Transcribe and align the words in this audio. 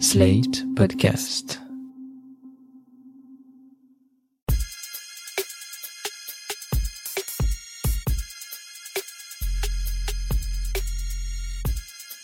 Slate 0.00 0.64
Podcast. 0.74 1.60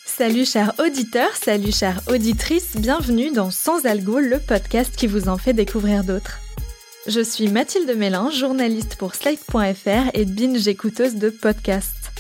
Salut 0.05 0.45
chers 0.45 0.75
auditeurs, 0.81 1.35
salut 1.37 1.73
chères 1.73 2.01
auditrices, 2.09 2.77
bienvenue 2.77 3.31
dans 3.31 3.51
Sans 3.51 3.87
Algo, 3.87 4.19
le 4.19 4.41
podcast 4.41 4.97
qui 4.97 5.07
vous 5.07 5.29
en 5.29 5.39
fait 5.39 5.53
découvrir 5.53 6.03
d'autres. 6.03 6.41
Je 7.07 7.21
suis 7.21 7.49
Mathilde 7.49 7.95
Mélin, 7.97 8.31
journaliste 8.31 8.97
pour 8.97 9.15
Slate.fr 9.15 10.11
et 10.13 10.25
binge 10.25 10.67
écouteuse 10.67 11.15
de 11.15 11.31
podcasts. 11.31 12.13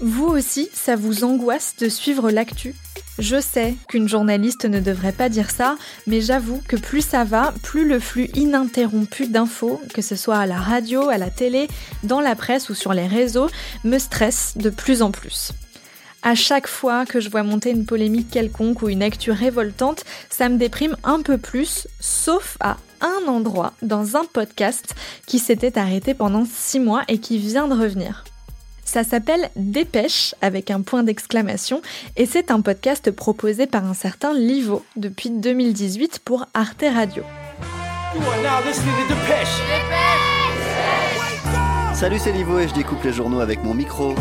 Vous 0.00 0.26
aussi, 0.26 0.68
ça 0.72 0.96
vous 0.96 1.24
angoisse 1.24 1.76
de 1.78 1.88
suivre 1.88 2.30
l'actu? 2.30 2.74
Je 3.18 3.40
sais 3.40 3.74
qu'une 3.88 4.08
journaliste 4.08 4.64
ne 4.64 4.80
devrait 4.80 5.12
pas 5.12 5.28
dire 5.28 5.50
ça, 5.50 5.76
mais 6.08 6.20
j'avoue 6.20 6.60
que 6.66 6.74
plus 6.74 7.00
ça 7.00 7.22
va, 7.22 7.54
plus 7.62 7.86
le 7.86 8.00
flux 8.00 8.28
ininterrompu 8.34 9.28
d'infos, 9.28 9.80
que 9.94 10.02
ce 10.02 10.16
soit 10.16 10.38
à 10.38 10.46
la 10.46 10.58
radio, 10.58 11.08
à 11.08 11.16
la 11.16 11.30
télé, 11.30 11.68
dans 12.02 12.20
la 12.20 12.34
presse 12.34 12.70
ou 12.70 12.74
sur 12.74 12.92
les 12.92 13.06
réseaux, 13.06 13.48
me 13.84 13.98
stresse 13.98 14.54
de 14.56 14.68
plus 14.68 15.00
en 15.00 15.12
plus. 15.12 15.52
À 16.22 16.34
chaque 16.34 16.66
fois 16.66 17.06
que 17.06 17.20
je 17.20 17.28
vois 17.28 17.44
monter 17.44 17.70
une 17.70 17.86
polémique 17.86 18.30
quelconque 18.30 18.82
ou 18.82 18.88
une 18.88 19.02
actu 19.02 19.30
révoltante, 19.30 20.04
ça 20.28 20.48
me 20.48 20.56
déprime 20.56 20.96
un 21.04 21.20
peu 21.22 21.38
plus, 21.38 21.86
sauf 22.00 22.56
à 22.60 22.78
un 23.00 23.28
endroit 23.28 23.74
dans 23.82 24.16
un 24.16 24.24
podcast 24.24 24.96
qui 25.26 25.38
s'était 25.38 25.78
arrêté 25.78 26.14
pendant 26.14 26.46
six 26.46 26.80
mois 26.80 27.02
et 27.06 27.18
qui 27.18 27.38
vient 27.38 27.68
de 27.68 27.74
revenir. 27.74 28.24
Ça 28.94 29.02
s'appelle 29.02 29.50
Dépêche 29.56 30.36
avec 30.40 30.70
un 30.70 30.80
point 30.80 31.02
d'exclamation 31.02 31.82
et 32.16 32.26
c'est 32.26 32.52
un 32.52 32.60
podcast 32.60 33.10
proposé 33.10 33.66
par 33.66 33.84
un 33.86 33.92
certain 33.92 34.32
Livo 34.32 34.84
depuis 34.94 35.30
2018 35.30 36.20
pour 36.24 36.46
Arte 36.54 36.84
Radio. 36.94 37.24
Salut, 41.92 42.20
c'est 42.20 42.30
Livo 42.30 42.60
et 42.60 42.68
je 42.68 42.74
découpe 42.74 43.02
les 43.02 43.12
journaux 43.12 43.40
avec 43.40 43.64
mon 43.64 43.74
micro. 43.74 44.14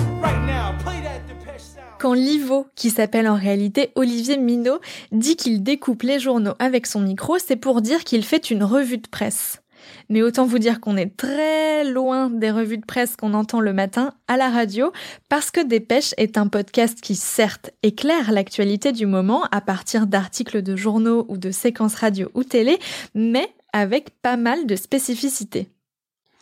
Quand 1.99 2.13
Livo, 2.13 2.65
qui 2.75 2.89
s'appelle 2.89 3.29
en 3.29 3.35
réalité 3.35 3.91
Olivier 3.93 4.37
Minot, 4.37 4.79
dit 5.11 5.35
qu'il 5.35 5.61
découpe 5.61 6.01
les 6.01 6.19
journaux 6.19 6.55
avec 6.57 6.87
son 6.87 7.01
micro, 7.01 7.37
c'est 7.37 7.57
pour 7.57 7.83
dire 7.83 8.03
qu'il 8.03 8.25
fait 8.25 8.49
une 8.49 8.63
revue 8.63 8.97
de 8.97 9.07
presse. 9.07 9.62
Mais 10.09 10.21
autant 10.21 10.45
vous 10.45 10.59
dire 10.59 10.79
qu'on 10.79 10.97
est 10.97 11.15
très 11.17 11.83
loin 11.83 12.29
des 12.29 12.51
revues 12.51 12.77
de 12.77 12.85
presse 12.85 13.15
qu'on 13.15 13.33
entend 13.33 13.59
le 13.59 13.73
matin 13.73 14.13
à 14.27 14.37
la 14.37 14.49
radio, 14.49 14.91
parce 15.29 15.51
que 15.51 15.65
Dépêche 15.65 16.13
est 16.17 16.37
un 16.37 16.47
podcast 16.47 16.99
qui 17.01 17.15
certes 17.15 17.71
éclaire 17.83 18.31
l'actualité 18.31 18.91
du 18.91 19.05
moment 19.05 19.43
à 19.51 19.61
partir 19.61 20.07
d'articles 20.07 20.61
de 20.61 20.75
journaux 20.75 21.25
ou 21.29 21.37
de 21.37 21.51
séquences 21.51 21.95
radio 21.95 22.29
ou 22.33 22.43
télé, 22.43 22.79
mais 23.15 23.47
avec 23.73 24.09
pas 24.21 24.37
mal 24.37 24.67
de 24.67 24.75
spécificités. 24.75 25.72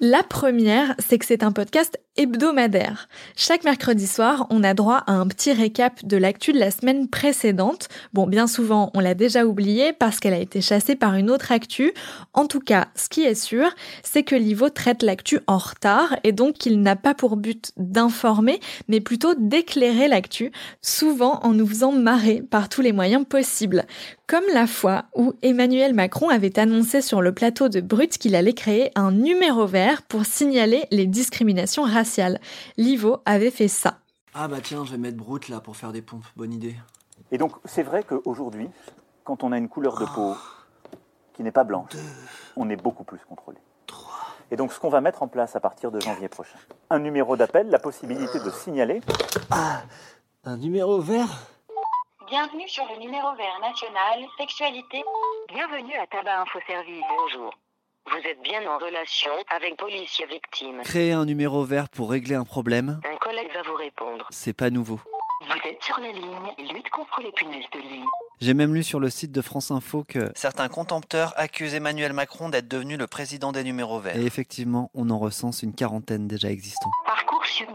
La 0.03 0.23
première, 0.23 0.95
c'est 0.97 1.19
que 1.19 1.27
c'est 1.27 1.43
un 1.43 1.51
podcast 1.51 1.99
hebdomadaire. 2.17 3.07
Chaque 3.35 3.63
mercredi 3.63 4.07
soir, 4.07 4.47
on 4.49 4.63
a 4.63 4.73
droit 4.73 5.03
à 5.05 5.13
un 5.13 5.27
petit 5.27 5.53
récap 5.53 6.03
de 6.03 6.17
l'actu 6.17 6.51
de 6.51 6.59
la 6.59 6.71
semaine 6.71 7.07
précédente. 7.07 7.87
Bon, 8.11 8.25
bien 8.25 8.47
souvent, 8.47 8.89
on 8.95 8.99
l'a 8.99 9.13
déjà 9.13 9.45
oublié 9.45 9.93
parce 9.93 10.19
qu'elle 10.19 10.33
a 10.33 10.39
été 10.39 10.59
chassée 10.59 10.95
par 10.95 11.13
une 11.15 11.29
autre 11.29 11.51
actu. 11.51 11.93
En 12.33 12.47
tout 12.47 12.59
cas, 12.59 12.87
ce 12.95 13.09
qui 13.09 13.21
est 13.21 13.35
sûr, 13.35 13.69
c'est 14.03 14.23
que 14.23 14.35
Livo 14.35 14.69
traite 14.69 15.03
l'actu 15.03 15.39
en 15.45 15.59
retard 15.59 16.17
et 16.23 16.31
donc 16.31 16.55
qu'il 16.55 16.81
n'a 16.81 16.95
pas 16.95 17.13
pour 17.13 17.37
but 17.37 17.71
d'informer, 17.77 18.59
mais 18.87 19.01
plutôt 19.01 19.35
d'éclairer 19.37 20.07
l'actu, 20.07 20.51
souvent 20.81 21.39
en 21.43 21.53
nous 21.53 21.67
faisant 21.67 21.91
marrer 21.91 22.41
par 22.41 22.69
tous 22.69 22.81
les 22.81 22.91
moyens 22.91 23.23
possibles. 23.23 23.85
Comme 24.27 24.43
la 24.53 24.65
fois 24.65 25.05
où 25.15 25.33
Emmanuel 25.41 25.93
Macron 25.93 26.29
avait 26.29 26.57
annoncé 26.57 27.01
sur 27.01 27.21
le 27.21 27.33
plateau 27.33 27.67
de 27.67 27.81
Brut 27.81 28.17
qu'il 28.17 28.35
allait 28.35 28.53
créer 28.53 28.91
un 28.95 29.11
numéro 29.11 29.65
vert 29.65 29.90
pour 30.01 30.25
signaler 30.25 30.85
les 30.91 31.05
discriminations 31.05 31.83
raciales. 31.83 32.39
Livo 32.77 33.17
avait 33.25 33.51
fait 33.51 33.67
ça. 33.67 33.99
Ah 34.33 34.47
bah 34.47 34.57
tiens, 34.63 34.85
je 34.85 34.91
vais 34.91 34.97
mettre 34.97 35.17
Brut 35.17 35.49
là 35.49 35.59
pour 35.59 35.75
faire 35.75 35.91
des 35.91 36.01
pompes, 36.01 36.25
bonne 36.37 36.53
idée. 36.53 36.75
Et 37.31 37.37
donc, 37.37 37.53
c'est 37.65 37.83
vrai 37.83 38.03
qu'aujourd'hui, 38.03 38.69
quand 39.23 39.43
on 39.43 39.51
a 39.51 39.57
une 39.57 39.67
couleur 39.69 39.99
de 39.99 40.05
peau 40.05 40.35
qui 41.33 41.43
n'est 41.43 41.51
pas 41.51 41.63
blanche, 41.63 41.91
on 42.55 42.69
est 42.69 42.75
beaucoup 42.75 43.03
plus 43.03 43.19
contrôlé. 43.27 43.57
Et 44.51 44.57
donc, 44.57 44.73
ce 44.73 44.79
qu'on 44.79 44.89
va 44.89 44.99
mettre 44.99 45.23
en 45.23 45.27
place 45.27 45.55
à 45.55 45.61
partir 45.61 45.91
de 45.91 45.99
janvier 46.01 46.27
prochain, 46.27 46.57
un 46.89 46.99
numéro 46.99 47.37
d'appel, 47.37 47.69
la 47.69 47.79
possibilité 47.79 48.39
de 48.39 48.49
signaler. 48.49 49.01
Ah, 49.49 49.81
un 50.43 50.57
numéro 50.57 50.99
vert 50.99 51.29
Bienvenue 52.27 52.67
sur 52.67 52.85
le 52.85 52.99
numéro 52.99 53.33
vert 53.35 53.59
national, 53.61 54.25
sexualité. 54.37 55.03
Bienvenue 55.49 55.95
à 55.95 56.07
Tabac 56.07 56.41
Info 56.41 56.59
Service. 56.67 57.03
Bonjour. 57.17 57.53
Vous 58.09 58.17
êtes 58.27 58.41
bien 58.41 58.61
en 58.69 58.77
relation 58.77 59.31
avec 59.55 59.77
policier 59.77 60.25
victime. 60.25 60.81
Créer 60.83 61.11
un 61.11 61.25
numéro 61.25 61.63
vert 61.63 61.87
pour 61.89 62.09
régler 62.09 62.35
un 62.35 62.43
problème, 62.43 62.99
Un 63.09 63.17
collègue 63.17 63.49
va 63.53 63.61
vous 63.61 63.75
répondre. 63.75 64.25
c'est 64.31 64.53
pas 64.53 64.69
nouveau. 64.69 64.99
Vous 65.47 65.69
êtes 65.69 65.81
sur 65.83 65.99
la 65.99 66.11
ligne, 66.11 66.73
lutte 66.73 66.89
contre 66.89 67.21
les 67.21 67.31
punaises 67.31 67.65
de 67.73 67.79
lit. 67.79 68.03
J'ai 68.41 68.53
même 68.53 68.73
lu 68.73 68.83
sur 68.83 68.99
le 68.99 69.09
site 69.09 69.31
de 69.31 69.41
France 69.41 69.71
Info 69.71 70.03
que 70.07 70.31
certains 70.35 70.67
contempteurs 70.67 71.33
accusent 71.35 71.73
Emmanuel 71.75 72.13
Macron 72.13 72.49
d'être 72.49 72.67
devenu 72.67 72.97
le 72.97 73.07
président 73.07 73.51
des 73.51 73.63
numéros 73.63 73.99
verts. 73.99 74.17
Et 74.17 74.25
effectivement, 74.25 74.89
on 74.95 75.09
en 75.09 75.19
recense 75.19 75.61
une 75.63 75.73
quarantaine 75.73 76.27
déjà 76.27 76.49
existants. 76.49 76.89
Parcoursup. 77.05 77.67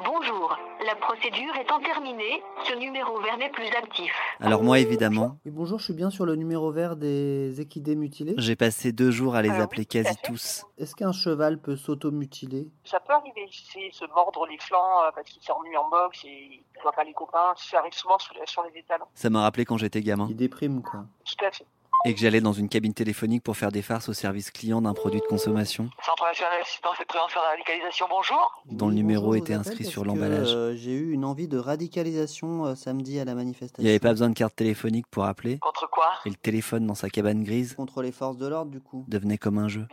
La 0.98 1.14
procédure 1.14 1.54
étant 1.60 1.78
terminée, 1.80 2.42
ce 2.64 2.74
numéro 2.74 3.20
vert 3.20 3.36
n'est 3.36 3.50
plus 3.50 3.66
actif. 3.76 4.10
Alors 4.40 4.62
moi, 4.62 4.78
évidemment, 4.78 5.36
Oui, 5.44 5.50
bonjour, 5.52 5.78
je 5.78 5.84
suis 5.84 5.92
bien 5.92 6.08
sur 6.08 6.24
le 6.24 6.36
numéro 6.36 6.72
vert 6.72 6.96
des 6.96 7.60
équidés 7.60 7.94
mutilés. 7.94 8.34
j'ai 8.38 8.56
passé 8.56 8.92
deux 8.92 9.10
jours 9.10 9.34
à 9.34 9.42
les 9.42 9.50
appeler 9.50 9.82
oui, 9.82 9.86
quasi 9.86 10.16
tous. 10.24 10.64
Est-ce 10.78 10.96
qu'un 10.96 11.12
cheval 11.12 11.60
peut 11.60 11.76
s'auto-mutiler 11.76 12.68
Ça 12.84 12.98
peut 13.00 13.12
arriver, 13.12 13.46
c'est 13.50 13.90
se 13.92 14.06
mordre 14.14 14.46
les 14.46 14.58
flancs 14.58 15.02
euh, 15.04 15.10
parce 15.14 15.28
qu'il 15.28 15.42
s'est 15.42 15.52
remis 15.52 15.76
en 15.76 15.88
boxe 15.90 16.24
et 16.24 16.62
il 16.74 16.82
voit 16.82 16.92
pas 16.92 17.04
les 17.04 17.12
copains. 17.12 17.52
Ça 17.56 17.78
arrive 17.80 17.92
souvent 17.92 18.18
sur, 18.18 18.34
sur 18.46 18.62
les 18.62 18.80
étalons. 18.80 19.06
Ça 19.14 19.28
m'a 19.28 19.42
rappelé 19.42 19.66
quand 19.66 19.76
j'étais 19.76 20.00
gamin 20.00 20.26
Il 20.30 20.36
déprime, 20.36 20.82
quoi. 20.82 21.04
Tout 21.26 21.44
à 21.44 21.50
fait. 21.50 21.66
Et 22.04 22.14
que 22.14 22.20
j'allais 22.20 22.40
dans 22.40 22.52
une 22.52 22.68
cabine 22.68 22.94
téléphonique 22.94 23.42
pour 23.42 23.56
faire 23.56 23.72
des 23.72 23.82
farces 23.82 24.08
au 24.08 24.12
service 24.12 24.50
client 24.50 24.80
d'un 24.82 24.94
produit 24.94 25.20
de 25.20 25.26
consommation 25.26 25.88
Centre 26.04 26.24
national 26.24 26.58
d'assistance 26.60 26.96
et 27.00 27.02
de 27.02 27.08
prévention 27.08 27.40
de 27.40 27.44
la 27.44 27.50
radicalisation, 27.50 28.06
bonjour. 28.08 28.62
dont 28.66 28.88
le 28.88 28.94
numéro 28.94 29.26
bonjour, 29.26 29.36
était 29.36 29.54
inscrit 29.54 29.84
sur 29.84 30.04
l'emballage. 30.04 30.52
euh, 30.54 30.74
J'ai 30.76 30.92
eu 30.92 31.12
une 31.12 31.24
envie 31.24 31.48
de 31.48 31.58
radicalisation 31.58 32.66
euh, 32.66 32.74
samedi 32.74 33.18
à 33.18 33.24
la 33.24 33.34
manifestation. 33.34 33.82
Il 33.82 33.84
n'y 33.84 33.90
avait 33.90 33.98
pas 33.98 34.10
besoin 34.10 34.28
de 34.28 34.34
carte 34.34 34.54
téléphonique 34.54 35.06
pour 35.10 35.24
appeler 35.24 35.58
Contre 35.58 35.88
quoi? 35.90 36.10
Et 36.26 36.30
le 36.30 36.36
téléphone 36.36 36.86
dans 36.86 36.94
sa 36.94 37.08
cabane 37.08 37.42
grise 37.42 37.74
Contre 37.74 38.02
les 38.02 38.12
forces 38.12 38.36
de 38.36 38.46
l'ordre, 38.46 38.70
du 38.70 38.80
coup. 38.80 39.04
devenait 39.08 39.38
comme 39.38 39.58
un 39.58 39.68
jeu. 39.68 39.86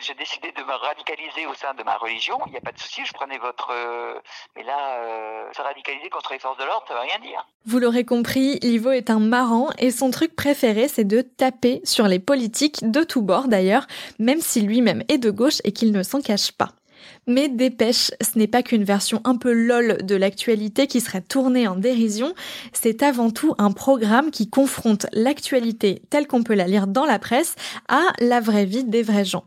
J'ai 0.00 0.14
décidé 0.14 0.50
de 0.56 0.62
me 0.64 0.72
radicaliser 0.72 1.46
au 1.46 1.54
sein 1.54 1.72
de 1.74 1.82
ma 1.84 1.96
religion, 1.96 2.36
il 2.46 2.50
n'y 2.52 2.58
a 2.58 2.60
pas 2.60 2.72
de 2.72 2.78
souci, 2.78 3.02
je 3.06 3.12
prenais 3.12 3.38
votre... 3.38 3.68
euh, 3.72 4.14
Mais 4.56 4.64
là, 4.64 4.98
euh, 5.04 5.52
se 5.56 5.62
radicaliser 5.62 6.10
contre 6.10 6.32
les 6.32 6.38
forces 6.40 6.58
de 6.58 6.64
l'ordre, 6.64 6.84
ça 6.88 6.94
veut 6.94 7.00
rien 7.00 7.18
dire. 7.20 7.46
Vous 7.64 7.78
l'aurez 7.78 8.04
compris, 8.04 8.58
Livo 8.60 8.90
est 8.90 9.08
un 9.10 9.20
marrant 9.20 9.68
et 9.78 9.90
son 9.92 10.10
truc 10.10 10.34
préféré 10.34 10.88
c'est 10.88 11.04
de 11.04 11.17
taper 11.22 11.80
sur 11.84 12.08
les 12.08 12.18
politiques 12.18 12.90
de 12.90 13.02
tous 13.02 13.22
bords 13.22 13.48
d'ailleurs, 13.48 13.86
même 14.18 14.40
si 14.40 14.60
lui-même 14.60 15.02
est 15.08 15.18
de 15.18 15.30
gauche 15.30 15.60
et 15.64 15.72
qu'il 15.72 15.92
ne 15.92 16.02
s'en 16.02 16.20
cache 16.20 16.52
pas. 16.52 16.72
Mais 17.26 17.48
Dépêche, 17.48 18.10
ce 18.20 18.38
n'est 18.38 18.46
pas 18.46 18.62
qu'une 18.62 18.84
version 18.84 19.20
un 19.24 19.36
peu 19.36 19.52
lol 19.52 19.98
de 20.04 20.14
l'actualité 20.14 20.86
qui 20.86 21.00
serait 21.00 21.20
tournée 21.20 21.68
en 21.68 21.76
dérision, 21.76 22.34
c'est 22.72 23.02
avant 23.02 23.30
tout 23.30 23.54
un 23.58 23.70
programme 23.70 24.30
qui 24.30 24.48
confronte 24.48 25.06
l'actualité 25.12 26.02
telle 26.10 26.26
qu'on 26.26 26.42
peut 26.42 26.54
la 26.54 26.66
lire 26.66 26.86
dans 26.86 27.04
la 27.04 27.18
presse 27.18 27.54
à 27.88 28.02
la 28.20 28.40
vraie 28.40 28.64
vie 28.64 28.84
des 28.84 29.02
vrais 29.02 29.24
gens. 29.24 29.44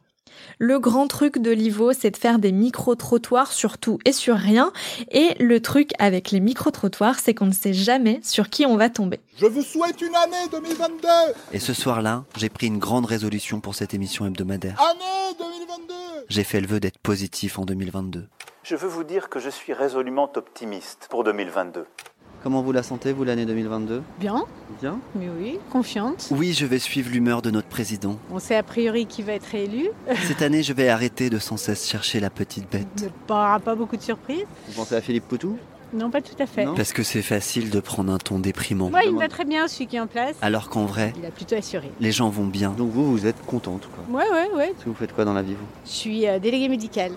Le 0.59 0.79
grand 0.79 1.07
truc 1.07 1.37
de 1.37 1.51
Livo, 1.51 1.93
c'est 1.93 2.11
de 2.11 2.17
faire 2.17 2.39
des 2.39 2.51
micro-trottoirs 2.51 3.51
sur 3.51 3.77
tout 3.77 3.99
et 4.05 4.11
sur 4.11 4.35
rien. 4.35 4.71
Et 5.11 5.35
le 5.39 5.61
truc 5.61 5.91
avec 5.99 6.31
les 6.31 6.39
micro-trottoirs, 6.39 7.19
c'est 7.19 7.33
qu'on 7.33 7.47
ne 7.47 7.53
sait 7.53 7.73
jamais 7.73 8.19
sur 8.23 8.49
qui 8.49 8.65
on 8.65 8.77
va 8.77 8.89
tomber. 8.89 9.19
Je 9.37 9.45
vous 9.45 9.61
souhaite 9.61 10.01
une 10.01 10.15
année 10.15 10.47
2022 10.51 11.07
Et 11.53 11.59
ce 11.59 11.73
soir-là, 11.73 12.23
j'ai 12.37 12.49
pris 12.49 12.67
une 12.67 12.79
grande 12.79 13.05
résolution 13.05 13.59
pour 13.59 13.75
cette 13.75 13.93
émission 13.93 14.25
hebdomadaire. 14.25 14.79
Année 14.79 15.35
2022 15.39 15.93
J'ai 16.29 16.43
fait 16.43 16.61
le 16.61 16.67
vœu 16.67 16.79
d'être 16.79 16.99
positif 16.99 17.59
en 17.59 17.65
2022. 17.65 18.27
Je 18.63 18.75
veux 18.75 18.87
vous 18.87 19.03
dire 19.03 19.29
que 19.29 19.39
je 19.39 19.49
suis 19.49 19.73
résolument 19.73 20.31
optimiste 20.35 21.07
pour 21.09 21.23
2022. 21.23 21.85
Comment 22.43 22.63
vous 22.63 22.71
la 22.71 22.81
sentez, 22.81 23.13
vous, 23.13 23.23
l'année 23.23 23.45
2022 23.45 24.01
Bien, 24.19 24.43
Bien. 24.81 24.97
mais 25.15 25.27
oui, 25.39 25.59
confiante. 25.71 26.27
Oui, 26.31 26.53
je 26.53 26.65
vais 26.65 26.79
suivre 26.79 27.11
l'humeur 27.11 27.43
de 27.43 27.51
notre 27.51 27.67
président. 27.67 28.17
On 28.31 28.39
sait 28.39 28.55
a 28.55 28.63
priori 28.63 29.05
qui 29.05 29.21
va 29.21 29.33
être 29.33 29.53
élu. 29.53 29.89
Cette 30.27 30.41
année, 30.41 30.63
je 30.63 30.73
vais 30.73 30.89
arrêter 30.89 31.29
de 31.29 31.37
sans 31.37 31.57
cesse 31.57 31.87
chercher 31.87 32.19
la 32.19 32.31
petite 32.31 32.69
bête. 32.71 32.87
Il 32.97 33.03
n'y 33.03 33.09
aura 33.29 33.59
pas 33.59 33.75
beaucoup 33.75 33.95
de 33.95 34.01
surprises. 34.01 34.45
Vous 34.67 34.73
pensez 34.73 34.95
à 34.95 35.01
Philippe 35.01 35.27
Poutou? 35.27 35.57
Non, 35.93 36.09
pas 36.09 36.21
tout 36.21 36.33
à 36.39 36.47
fait. 36.47 36.65
Non. 36.65 36.73
Parce 36.73 36.93
que 36.93 37.03
c'est 37.03 37.21
facile 37.21 37.69
de 37.69 37.79
prendre 37.79 38.11
un 38.11 38.17
ton 38.17 38.39
déprimant. 38.39 38.89
Moi, 38.89 39.03
il 39.03 39.13
me 39.13 39.19
va 39.19 39.27
très 39.27 39.45
bien, 39.45 39.67
celui 39.67 39.85
qui 39.87 39.97
est 39.97 39.99
en 39.99 40.07
place. 40.07 40.35
Alors 40.41 40.69
qu'en 40.69 40.85
vrai, 40.85 41.13
Il 41.19 41.25
a 41.25 41.31
plutôt 41.31 41.55
assuré. 41.55 41.91
les 41.99 42.11
gens 42.13 42.29
vont 42.29 42.45
bien. 42.47 42.71
Donc 42.71 42.89
vous, 42.91 43.11
vous 43.11 43.27
êtes 43.27 43.45
contente, 43.45 43.87
quoi. 43.93 44.03
Ouais, 44.19 44.25
ouais, 44.31 44.49
ouais. 44.55 44.67
Parce 44.71 44.83
que 44.85 44.89
vous 44.89 44.95
faites 44.95 45.13
quoi 45.13 45.25
dans 45.25 45.33
la 45.33 45.41
vie, 45.43 45.53
vous? 45.53 45.65
Je 45.85 45.91
suis 45.91 46.27
euh, 46.27 46.39
déléguée 46.39 46.69
médicale 46.69 47.11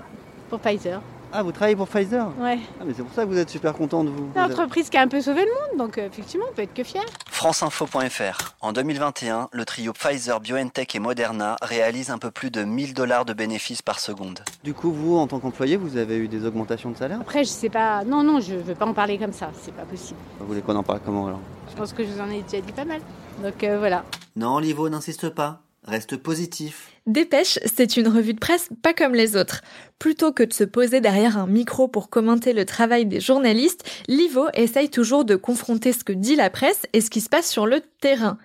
pour 0.51 0.59
Pfizer. 0.59 1.01
Ah, 1.37 1.43
vous 1.43 1.51
travaillez 1.51 1.75
pour 1.75 1.89
Pfizer 1.89 2.29
Ouais. 2.39 2.61
Ah, 2.81 2.85
mais 2.87 2.95
c'est 2.97 3.03
pour 3.03 3.13
ça 3.13 3.25
que 3.25 3.29
vous 3.29 3.39
êtes 3.39 3.51
super 3.51 3.73
content 3.73 4.05
de 4.05 4.09
vous. 4.09 4.31
C'est 4.33 4.41
l'entreprise 4.41 4.89
qui 4.89 4.97
a 4.97 5.01
un 5.01 5.09
peu 5.09 5.21
sauvé 5.21 5.41
le 5.45 5.51
monde, 5.51 5.85
donc 5.85 5.99
euh, 5.99 6.07
effectivement, 6.07 6.47
on 6.49 6.55
peut 6.55 6.63
être 6.63 6.73
que 6.73 6.85
fier. 6.85 7.03
Franceinfo.fr. 7.29 8.55
En 8.61 8.73
2021, 8.73 9.49
le 9.51 9.65
trio 9.65 9.93
Pfizer, 9.93 10.39
BioNTech 10.39 10.95
et 10.95 11.01
Moderna 11.01 11.57
réalise 11.61 12.11
un 12.11 12.19
peu 12.19 12.31
plus 12.31 12.53
de 12.53 12.63
1000 12.63 12.95
dollars 12.95 13.25
de 13.25 13.33
bénéfices 13.33 13.83
par 13.83 13.99
seconde. 13.99 14.45
Du 14.63 14.75
coup, 14.75 14.93
vous, 14.93 15.17
en 15.17 15.27
tant 15.27 15.41
qu'employé, 15.41 15.77
vous 15.77 15.97
avez 15.97 16.19
eu 16.19 16.29
des 16.29 16.47
augmentations 16.47 16.93
de 16.93 16.97
salaire 16.97 17.19
Après, 17.21 17.43
je 17.43 17.49
sais 17.49 17.69
pas. 17.69 18.05
Non, 18.05 18.23
non, 18.23 18.39
je 18.39 18.55
veux 18.55 18.77
pas 18.77 18.87
en 18.87 18.95
parler 18.95 19.19
comme 19.19 19.33
ça. 19.33 19.51
C'est 19.61 19.75
pas 19.75 19.83
possible. 19.83 20.21
Vous 20.39 20.47
voulez 20.47 20.61
qu'on 20.63 20.77
en 20.77 20.85
parle 20.85 21.01
comment 21.05 21.27
alors? 21.27 21.41
Je 21.69 21.75
pense 21.75 21.93
que 21.93 22.05
je 22.05 22.11
vous 22.11 22.21
en 22.21 22.31
ai 22.31 22.43
déjà 22.43 22.65
dit 22.65 22.73
pas 22.73 22.85
mal. 22.85 23.01
Donc 23.43 23.65
euh, 23.65 23.77
voilà. 23.81 24.05
Non, 24.37 24.61
Livo, 24.61 24.89
n'insiste 24.89 25.31
pas. 25.31 25.63
Reste 25.87 26.17
positif. 26.17 26.91
Dépêche, 27.07 27.59
c'est 27.67 27.99
une 27.99 28.09
revue 28.09 28.33
de 28.33 28.39
presse 28.39 28.71
pas 28.83 28.95
comme 28.95 29.15
les 29.15 29.37
autres. 29.37 29.61
Plutôt 29.99 30.33
que 30.33 30.43
de 30.43 30.53
se 30.55 30.65
poser 30.65 31.03
derrière 31.03 31.37
un 31.37 31.47
micro 31.47 31.89
pour 31.89 32.09
commenter 32.09 32.55
le 32.55 32.65
travail 32.65 33.05
des 33.05 33.21
journalistes, 33.21 33.85
Livo 34.09 34.47
essaye 34.55 34.89
toujours 34.89 35.27
de 35.27 35.37
confronter 35.37 35.93
ce 35.93 36.03
que 36.03 36.15
dit 36.15 36.37
la 36.37 36.49
presse 36.49 36.83
et 36.95 37.03
ce 37.03 37.11
qui 37.11 37.21
se 37.21 37.29
passe 37.29 37.51
sur 37.51 37.67
le 37.67 37.83
terrain. 38.01 38.39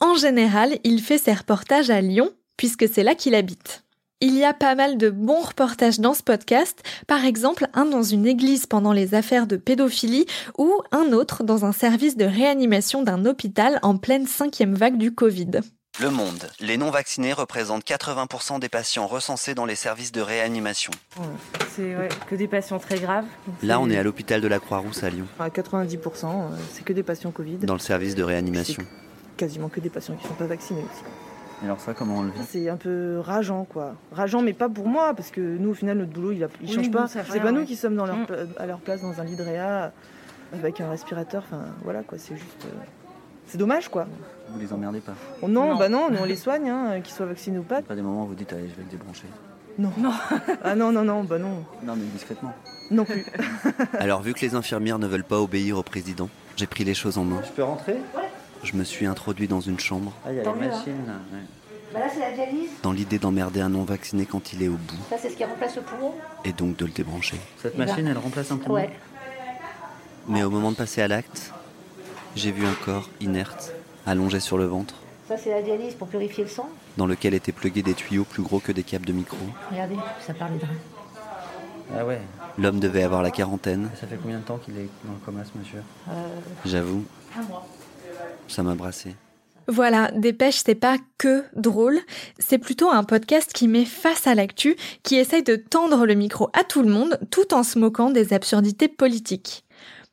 En 0.00 0.16
général, 0.16 0.78
il 0.84 1.00
fait 1.00 1.16
ses 1.16 1.32
reportages 1.32 1.88
à 1.88 2.02
Lyon, 2.02 2.30
puisque 2.58 2.86
c'est 2.86 3.02
là 3.02 3.14
qu'il 3.14 3.34
habite. 3.34 3.84
Il 4.20 4.36
y 4.36 4.44
a 4.44 4.52
pas 4.52 4.74
mal 4.74 4.98
de 4.98 5.08
bons 5.08 5.40
reportages 5.40 5.98
dans 5.98 6.14
ce 6.14 6.22
podcast, 6.22 6.82
par 7.06 7.24
exemple 7.24 7.66
un 7.72 7.86
dans 7.86 8.02
une 8.02 8.26
église 8.26 8.66
pendant 8.66 8.92
les 8.92 9.14
affaires 9.14 9.46
de 9.46 9.56
pédophilie 9.56 10.26
ou 10.58 10.70
un 10.92 11.12
autre 11.12 11.42
dans 11.42 11.64
un 11.64 11.72
service 11.72 12.18
de 12.18 12.26
réanimation 12.26 13.02
d'un 13.02 13.24
hôpital 13.24 13.80
en 13.82 13.96
pleine 13.96 14.26
cinquième 14.26 14.74
vague 14.74 14.98
du 14.98 15.12
Covid. 15.12 15.62
Le 16.00 16.08
Monde. 16.08 16.48
Les 16.58 16.78
non-vaccinés 16.78 17.34
représentent 17.34 17.84
80% 17.84 18.58
des 18.60 18.70
patients 18.70 19.06
recensés 19.06 19.54
dans 19.54 19.66
les 19.66 19.74
services 19.74 20.10
de 20.10 20.22
réanimation. 20.22 20.90
C'est 21.76 21.94
ouais, 21.94 22.08
que 22.28 22.34
des 22.34 22.48
patients 22.48 22.78
très 22.78 22.98
graves. 22.98 23.26
Là, 23.62 23.78
on 23.78 23.90
est 23.90 23.98
à 23.98 24.02
l'hôpital 24.02 24.40
de 24.40 24.48
la 24.48 24.58
Croix-Rousse 24.58 25.04
à 25.04 25.10
Lyon, 25.10 25.26
À 25.38 25.50
90%, 25.50 26.24
euh, 26.24 26.56
c'est 26.72 26.82
que 26.82 26.94
des 26.94 27.02
patients 27.02 27.30
Covid. 27.30 27.58
dans 27.58 27.74
le 27.74 27.78
service 27.78 28.14
de 28.14 28.22
réanimation. 28.22 28.82
Quasiment 29.36 29.68
que 29.68 29.80
des 29.80 29.90
patients 29.90 30.14
qui 30.14 30.24
ne 30.24 30.28
sont 30.30 30.34
pas 30.34 30.46
vaccinés 30.46 30.80
aussi. 30.82 31.02
Et 31.62 31.66
alors 31.66 31.78
ça, 31.78 31.92
comment 31.92 32.16
on 32.18 32.22
le 32.22 32.30
vit? 32.30 32.40
C'est 32.48 32.70
un 32.70 32.76
peu 32.78 33.18
rageant, 33.20 33.64
quoi. 33.64 33.94
Rageant, 34.12 34.40
mais 34.40 34.54
pas 34.54 34.70
pour 34.70 34.88
moi, 34.88 35.12
parce 35.14 35.30
que 35.30 35.40
nous, 35.42 35.70
au 35.70 35.74
final, 35.74 35.98
notre 35.98 36.10
boulot, 36.12 36.32
il, 36.32 36.42
a, 36.42 36.48
il 36.62 36.68
Oui, 36.70 36.74
change 36.74 36.90
pas. 36.90 37.06
C'est 37.06 37.40
pas 37.40 37.52
nous 37.52 37.66
qui 37.66 37.76
sommes 37.76 37.96
dans 37.96 38.06
leur, 38.06 38.16
Mm. 38.16 38.26
à 38.58 38.64
leur 38.66 38.78
place 38.78 39.02
dans 39.02 39.20
un 39.20 39.24
lit 39.24 39.36
de 39.36 39.42
réa 39.42 39.92
avec 40.54 40.80
un 40.80 40.88
respirateur. 40.88 41.44
Enfin, 41.46 41.66
voilà, 41.84 42.02
quoi. 42.02 42.16
C'est 42.18 42.34
juste. 42.36 42.64
euh, 42.64 42.68
C'est 43.52 43.58
dommage, 43.58 43.88
quoi. 43.90 44.06
Vous 44.48 44.58
les 44.58 44.72
emmerdez 44.72 45.00
pas 45.00 45.12
Oh, 45.42 45.46
non, 45.48 45.72
Non. 45.72 45.76
bah 45.76 45.90
non, 45.90 46.08
nous, 46.10 46.16
on 46.18 46.24
les 46.24 46.36
soigne, 46.36 46.70
hein, 46.70 47.02
qu'ils 47.02 47.12
soient 47.14 47.26
vaccinés 47.26 47.58
ou 47.58 47.62
pas. 47.62 47.82
Pas 47.82 47.94
des 47.94 48.00
moments 48.00 48.24
où 48.24 48.28
vous 48.28 48.34
dites, 48.34 48.50
allez, 48.54 48.62
je 48.66 48.74
vais 48.74 48.82
le 48.82 48.90
débrancher. 48.90 49.26
Non. 49.78 49.92
ah 50.64 50.74
non, 50.74 50.90
non, 50.90 51.04
non, 51.04 51.22
bah 51.22 51.38
non. 51.38 51.62
Non, 51.82 51.94
mais 51.94 52.04
discrètement. 52.14 52.54
Non 52.90 53.04
plus. 53.04 53.26
Alors, 53.98 54.22
vu 54.22 54.32
que 54.32 54.40
les 54.40 54.54
infirmières 54.54 54.98
ne 54.98 55.06
veulent 55.06 55.22
pas 55.22 55.38
obéir 55.38 55.76
au 55.76 55.82
président, 55.82 56.30
j'ai 56.56 56.66
pris 56.66 56.82
les 56.84 56.94
choses 56.94 57.18
en 57.18 57.24
main. 57.24 57.42
Je 57.44 57.50
peux 57.52 57.62
rentrer? 57.62 57.96
Je 58.62 58.74
me 58.74 58.84
suis 58.84 59.04
introduit 59.04 59.48
dans 59.48 59.60
une 59.60 59.78
chambre 59.78 60.14
Ah, 60.24 60.32
il 60.32 60.36
y 60.36 60.40
a 60.40 60.44
Tant 60.44 60.54
les 60.54 60.60
mieux, 60.60 60.66
hein. 60.72 60.76
machines 60.78 61.06
là. 61.06 61.12
ouais. 61.36 61.44
Bah 61.92 62.00
là, 62.00 62.06
c'est 62.10 62.20
la 62.20 62.32
dialyse. 62.32 62.70
dans 62.82 62.92
l'idée 62.92 63.18
d'emmerder 63.18 63.60
un 63.60 63.68
non-vacciné 63.68 64.24
quand 64.24 64.54
il 64.54 64.62
est 64.62 64.68
au 64.68 64.72
bout 64.78 64.96
Ça, 65.10 65.16
c'est 65.20 65.28
ce 65.28 65.36
qui 65.36 65.44
remplace 65.44 65.76
le 65.76 65.82
poumon. 65.82 66.12
et 66.46 66.54
donc 66.54 66.76
de 66.78 66.86
le 66.86 66.90
débrancher. 66.90 67.36
Cette 67.60 67.76
ben, 67.76 67.86
machine, 67.86 68.06
elle 68.06 68.16
remplace 68.16 68.50
un 68.50 68.56
poumon? 68.56 68.76
Ouais. 68.76 68.88
Mais 70.26 70.42
au 70.42 70.48
moment 70.48 70.70
de 70.70 70.76
passer 70.76 71.02
à 71.02 71.08
l'acte, 71.08 71.52
j'ai 72.36 72.50
vu 72.52 72.66
un 72.66 72.74
corps 72.84 73.08
inerte, 73.20 73.72
allongé 74.06 74.40
sur 74.40 74.58
le 74.58 74.64
ventre, 74.64 74.94
Ça, 75.28 75.36
c'est 75.36 75.50
la 75.50 75.62
dialyse 75.62 75.94
pour 75.94 76.08
purifier 76.08 76.44
le 76.44 76.50
sang. 76.50 76.68
dans 76.96 77.06
lequel 77.06 77.34
étaient 77.34 77.52
plugués 77.52 77.82
des 77.82 77.94
tuyaux 77.94 78.24
plus 78.24 78.42
gros 78.42 78.58
que 78.60 78.72
des 78.72 78.82
câbles 78.82 79.06
de 79.06 79.12
micro. 79.12 79.36
Regardez, 79.70 79.96
ça 80.26 80.34
parle 80.34 80.58
de 80.58 80.66
Ah 81.96 82.04
ouais. 82.04 82.20
L'homme 82.58 82.80
devait 82.80 83.02
avoir 83.02 83.22
la 83.22 83.30
quarantaine, 83.30 83.88
Ça 84.00 84.06
fait 84.06 84.18
combien 84.20 84.38
de 84.38 84.44
temps 84.44 84.58
qu'il 84.58 84.76
est 84.76 84.88
dans 85.04 85.12
le 85.12 85.18
coma, 85.24 85.42
ce 85.44 85.56
monsieur 85.58 85.82
euh, 86.10 86.12
j'avoue, 86.66 87.04
un 87.38 87.42
mois. 87.42 87.66
ça 88.48 88.62
m'a 88.62 88.74
brassé. 88.74 89.14
Voilà, 89.68 90.10
Dépêche, 90.10 90.60
c'est 90.66 90.74
pas 90.74 90.96
que 91.18 91.44
drôle, 91.54 92.00
c'est 92.40 92.58
plutôt 92.58 92.90
un 92.90 93.04
podcast 93.04 93.52
qui 93.54 93.68
met 93.68 93.84
face 93.84 94.26
à 94.26 94.34
l'actu, 94.34 94.76
qui 95.04 95.14
essaye 95.16 95.44
de 95.44 95.54
tendre 95.56 96.04
le 96.04 96.14
micro 96.14 96.50
à 96.52 96.64
tout 96.64 96.82
le 96.82 96.90
monde 96.90 97.18
tout 97.30 97.54
en 97.54 97.62
se 97.62 97.78
moquant 97.78 98.10
des 98.10 98.32
absurdités 98.34 98.88
politiques. 98.88 99.64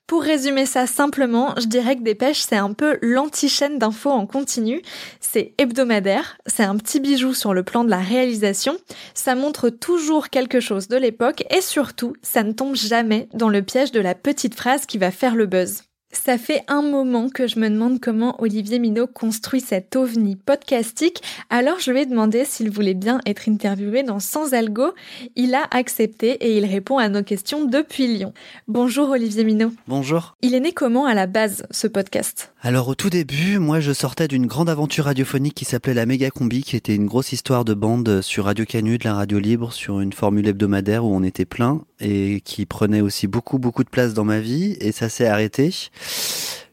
Pour 0.09 0.23
résumer 0.23 0.65
ça 0.65 0.87
simplement, 0.87 1.53
je 1.59 1.67
dirais 1.67 1.95
que 1.95 2.01
Dépêche, 2.01 2.39
c'est 2.39 2.55
un 2.55 2.73
peu 2.73 2.97
l'anti-chaîne 3.03 3.77
d'infos 3.77 4.09
en 4.09 4.25
continu. 4.25 4.81
C'est 5.19 5.53
hebdomadaire, 5.59 6.39
c'est 6.47 6.63
un 6.63 6.75
petit 6.77 6.99
bijou 6.99 7.35
sur 7.35 7.53
le 7.53 7.61
plan 7.61 7.83
de 7.83 7.91
la 7.91 7.99
réalisation, 7.99 8.75
ça 9.13 9.35
montre 9.35 9.69
toujours 9.69 10.29
quelque 10.29 10.61
chose 10.61 10.87
de 10.87 10.97
l'époque 10.97 11.43
et 11.51 11.61
surtout, 11.61 12.15
ça 12.23 12.41
ne 12.41 12.53
tombe 12.53 12.75
jamais 12.75 13.29
dans 13.35 13.49
le 13.49 13.61
piège 13.61 13.91
de 13.91 13.99
la 13.99 14.15
petite 14.15 14.55
phrase 14.55 14.87
qui 14.87 14.97
va 14.97 15.11
faire 15.11 15.35
le 15.35 15.45
buzz. 15.45 15.83
Ça 16.11 16.39
fait 16.39 16.63
un 16.67 16.81
moment 16.81 17.29
que 17.29 17.45
je 17.45 17.59
me 17.59 17.69
demande 17.69 17.99
comment 17.99 18.41
Olivier 18.41 18.79
Minot 18.79 19.05
construit 19.05 19.61
cet 19.61 19.95
ovni 19.95 20.35
podcastique, 20.35 21.21
alors 21.51 21.79
je 21.79 21.91
lui 21.91 22.01
ai 22.01 22.05
demandé 22.07 22.45
s'il 22.45 22.71
voulait 22.71 22.95
bien 22.95 23.19
être 23.27 23.47
interviewé 23.47 24.01
dans 24.01 24.19
Sans 24.19 24.55
Algo. 24.55 24.93
Il 25.35 25.53
a 25.53 25.67
accepté 25.69 26.31
et 26.31 26.57
il 26.57 26.65
répond 26.65 26.97
à 26.97 27.09
nos 27.09 27.21
questions 27.21 27.63
depuis 27.63 28.07
Lyon. 28.07 28.33
Bonjour 28.67 29.11
Olivier 29.11 29.43
Minot. 29.43 29.71
Bonjour. 29.87 30.35
Il 30.41 30.55
est 30.55 30.59
né 30.59 30.71
comment 30.71 31.05
à 31.05 31.13
la 31.13 31.27
base, 31.27 31.63
ce 31.69 31.85
podcast? 31.85 32.53
Alors 32.61 32.87
au 32.87 32.95
tout 32.95 33.11
début, 33.11 33.59
moi 33.59 33.79
je 33.79 33.93
sortais 33.93 34.27
d'une 34.27 34.47
grande 34.47 34.69
aventure 34.69 35.05
radiophonique 35.05 35.53
qui 35.53 35.65
s'appelait 35.65 35.93
la 35.93 36.07
Méga 36.07 36.31
Combi, 36.31 36.63
qui 36.63 36.75
était 36.75 36.95
une 36.95 37.05
grosse 37.05 37.33
histoire 37.33 37.65
de 37.65 37.75
bande 37.75 38.21
sur 38.21 38.45
Radio 38.45 38.65
Canu, 38.65 38.97
de 38.97 39.03
la 39.05 39.13
radio 39.13 39.37
libre, 39.37 39.71
sur 39.73 39.99
une 39.99 40.13
formule 40.13 40.47
hebdomadaire 40.47 41.05
où 41.05 41.15
on 41.15 41.21
était 41.21 41.45
plein 41.45 41.81
et 42.01 42.41
qui 42.43 42.65
prenait 42.65 43.01
aussi 43.01 43.27
beaucoup 43.27 43.59
beaucoup 43.59 43.83
de 43.83 43.89
place 43.89 44.13
dans 44.13 44.23
ma 44.23 44.39
vie 44.39 44.75
et 44.81 44.91
ça 44.91 45.07
s'est 45.07 45.27
arrêté. 45.27 45.71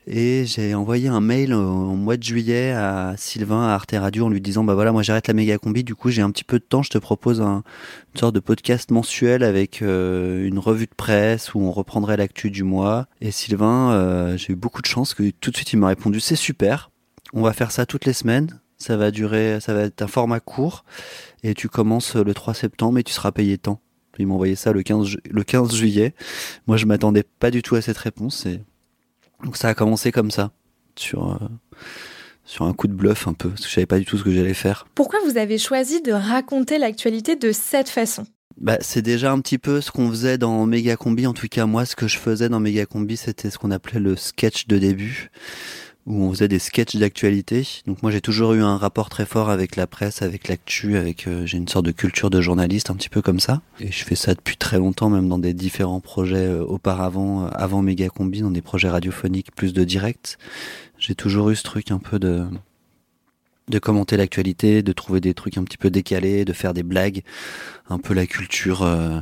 Et 0.09 0.45
j'ai 0.47 0.73
envoyé 0.77 1.09
un 1.09 1.21
mail 1.21 1.53
au, 1.53 1.97
mois 1.97 2.17
de 2.17 2.23
juillet 2.23 2.71
à 2.71 3.15
Sylvain 3.17 3.67
à 3.67 3.73
Arte 3.75 3.93
Radio 3.99 4.27
en 4.27 4.29
lui 4.29 4.41
disant 4.41 4.63
bah 4.63 4.75
voilà 4.75 4.93
moi 4.93 5.03
j'arrête 5.03 5.27
la 5.27 5.35
méga 5.35 5.59
combi 5.59 5.83
du 5.83 5.97
coup 5.97 6.11
j'ai 6.11 6.23
un 6.23 6.31
petit 6.31 6.45
peu 6.45 6.61
de 6.61 6.65
temps 6.65 6.85
je 6.85 6.91
te 6.91 6.99
propose 6.99 7.41
un, 7.41 7.65
une 8.15 8.21
sorte 8.21 8.35
de 8.35 8.39
podcast 8.41 8.93
mensuel 8.93 9.43
avec 9.43 9.83
euh, 9.83 10.47
une 10.47 10.61
revue 10.61 10.87
de 10.87 10.95
presse 10.97 11.55
où 11.55 11.61
on 11.61 11.73
reprendrait 11.73 12.17
l'actu 12.17 12.53
du 12.53 12.63
mois. 12.63 13.09
Et 13.21 13.33
Sylvain 13.33 13.91
euh, 13.95 14.37
j'ai 14.37 14.53
eu 14.53 14.57
beaucoup 14.57 14.81
de 14.81 14.87
chance 14.87 15.13
que 15.13 15.29
tout 15.41 15.51
de 15.51 15.57
suite 15.57 15.73
il 15.73 15.79
m'a 15.81 15.89
répondu 15.89 16.21
c'est 16.21 16.37
super 16.37 16.93
on 17.33 17.43
va 17.43 17.53
faire 17.53 17.73
ça 17.73 17.85
toutes 17.85 18.05
les 18.05 18.13
semaines 18.13 18.61
ça 18.79 18.97
va 18.97 19.11
durer 19.11 19.59
ça 19.61 19.75
va 19.75 19.81
être 19.83 20.03
un 20.03 20.07
format 20.07 20.39
court 20.39 20.85
et 21.43 21.55
tu 21.55 21.69
commences 21.69 22.15
le 22.15 22.33
3 22.33 22.55
septembre 22.55 22.99
et 22.99 23.03
tu 23.03 23.13
seras 23.13 23.33
payé 23.33 23.59
tant. 23.59 23.81
Il 24.19 24.27
m'a 24.29 24.35
envoyé 24.35 24.55
ça 24.55 24.73
le 24.73 24.83
15 24.83 25.07
ju- 25.07 25.19
le 25.29 25.43
15 25.43 25.75
juillet. 25.75 26.15
Moi 26.69 26.77
je 26.77 26.87
m'attendais 26.87 27.25
pas 27.41 27.51
du 27.51 27.63
tout 27.63 27.75
à 27.75 27.83
cette 27.83 27.99
réponse 27.99 28.47
et 28.47 28.61
donc 29.45 29.57
ça 29.57 29.69
a 29.69 29.75
commencé 29.75 30.13
comme 30.13 30.31
ça, 30.31 30.51
sur, 30.97 31.33
euh, 31.33 31.49
sur 32.45 32.65
un 32.65 32.73
coup 32.73 32.87
de 32.87 32.95
bluff 32.95 33.29
un 33.29 33.33
peu, 33.33 33.51
parce 33.51 33.63
que 33.63 33.69
je 33.69 33.75
savais 33.75 33.87
pas 33.87 33.99
du 33.99 34.05
tout 34.05 34.19
ce 34.19 34.25
que 34.25 34.31
j'allais 34.31 34.55
faire. 34.55 34.87
Pourquoi 34.95 35.19
vous 35.27 35.37
avez 35.37 35.59
choisi 35.59 36.01
de 36.03 36.13
raconter 36.13 36.79
l'actualité 36.79 37.37
de 37.37 37.53
cette 37.53 37.89
façon? 37.89 38.27
Bah, 38.59 38.79
c'est 38.81 39.03
déjà 39.03 39.33
un 39.33 39.41
petit 39.41 39.59
peu 39.59 39.83
ce 39.83 39.91
qu'on 39.91 40.09
faisait 40.09 40.39
dans 40.39 40.65
Méga 40.65 40.97
Combi. 40.97 41.27
En 41.27 41.35
tout 41.35 41.47
cas, 41.47 41.67
moi, 41.67 41.85
ce 41.85 41.95
que 41.95 42.09
je 42.09 42.17
faisais 42.17 42.49
dans 42.49 42.59
Méga 42.59 42.87
Combi, 42.87 43.19
c'était 43.19 43.51
ce 43.51 43.59
qu'on 43.59 43.71
appelait 43.71 44.01
le 44.01 44.17
sketch 44.17 44.67
de 44.67 44.79
début, 44.79 45.31
où 46.07 46.23
on 46.23 46.31
faisait 46.31 46.49
des 46.49 46.61
sketchs 46.61 46.97
d'actualité. 46.97 47.67
Donc 47.87 48.03
moi, 48.03 48.13
j'ai 48.13 48.21
toujours 48.21 48.53
eu 48.55 48.63
un 48.63 48.77
rapport 48.77 49.09
très 49.09 49.27
fort 49.27 49.51
avec 49.51 49.77
la 49.77 49.87
presse, 49.87 50.23
avec 50.23 50.49
l'actu, 50.49 50.97
avec 50.97 51.27
euh, 51.27 51.45
j'ai 51.47 51.59
une 51.59 51.69
sorte 51.69 51.85
de 51.85 51.91
culture 51.91 52.31
de 52.31 52.41
journaliste, 52.41 52.91
un 52.91 52.95
petit 52.95 53.09
peu 53.09 53.23
comme 53.23 53.41
ça. 53.41 53.61
Et 53.81 53.91
je 53.91 54.05
fais 54.05 54.15
ça 54.15 54.35
depuis 54.35 54.57
très 54.57 54.79
longtemps, 54.79 55.11
même 55.11 55.29
dans 55.29 55.39
des 55.39 55.53
différents 55.53 56.01
projets 56.01 56.47
euh, 56.47 56.65
auparavant, 56.65 57.47
euh, 57.47 57.49
avant 57.53 57.83
Méga 57.83 58.09
Combi, 58.09 58.41
dans 58.41 58.51
des 58.51 58.63
projets 58.63 58.89
radiophoniques 58.89 59.55
plus 59.55 59.73
de 59.73 59.83
direct. 59.83 60.39
J'ai 60.99 61.15
toujours 61.15 61.51
eu 61.51 61.57
ce 61.57 61.65
truc 61.65 61.91
un 61.91 61.99
peu 61.99 62.19
de 62.19 62.47
de 63.69 63.79
commenter 63.79 64.17
l'actualité, 64.17 64.83
de 64.83 64.93
trouver 64.93 65.21
des 65.21 65.35
trucs 65.35 65.59
un 65.59 65.65
petit 65.65 65.77
peu 65.77 65.91
décalés, 65.91 66.45
de 66.45 66.53
faire 66.53 66.73
des 66.73 66.83
blagues, 66.83 67.23
un 67.89 67.99
peu 67.99 68.15
la 68.15 68.27
culture, 68.27 68.83
euh, 68.83 69.19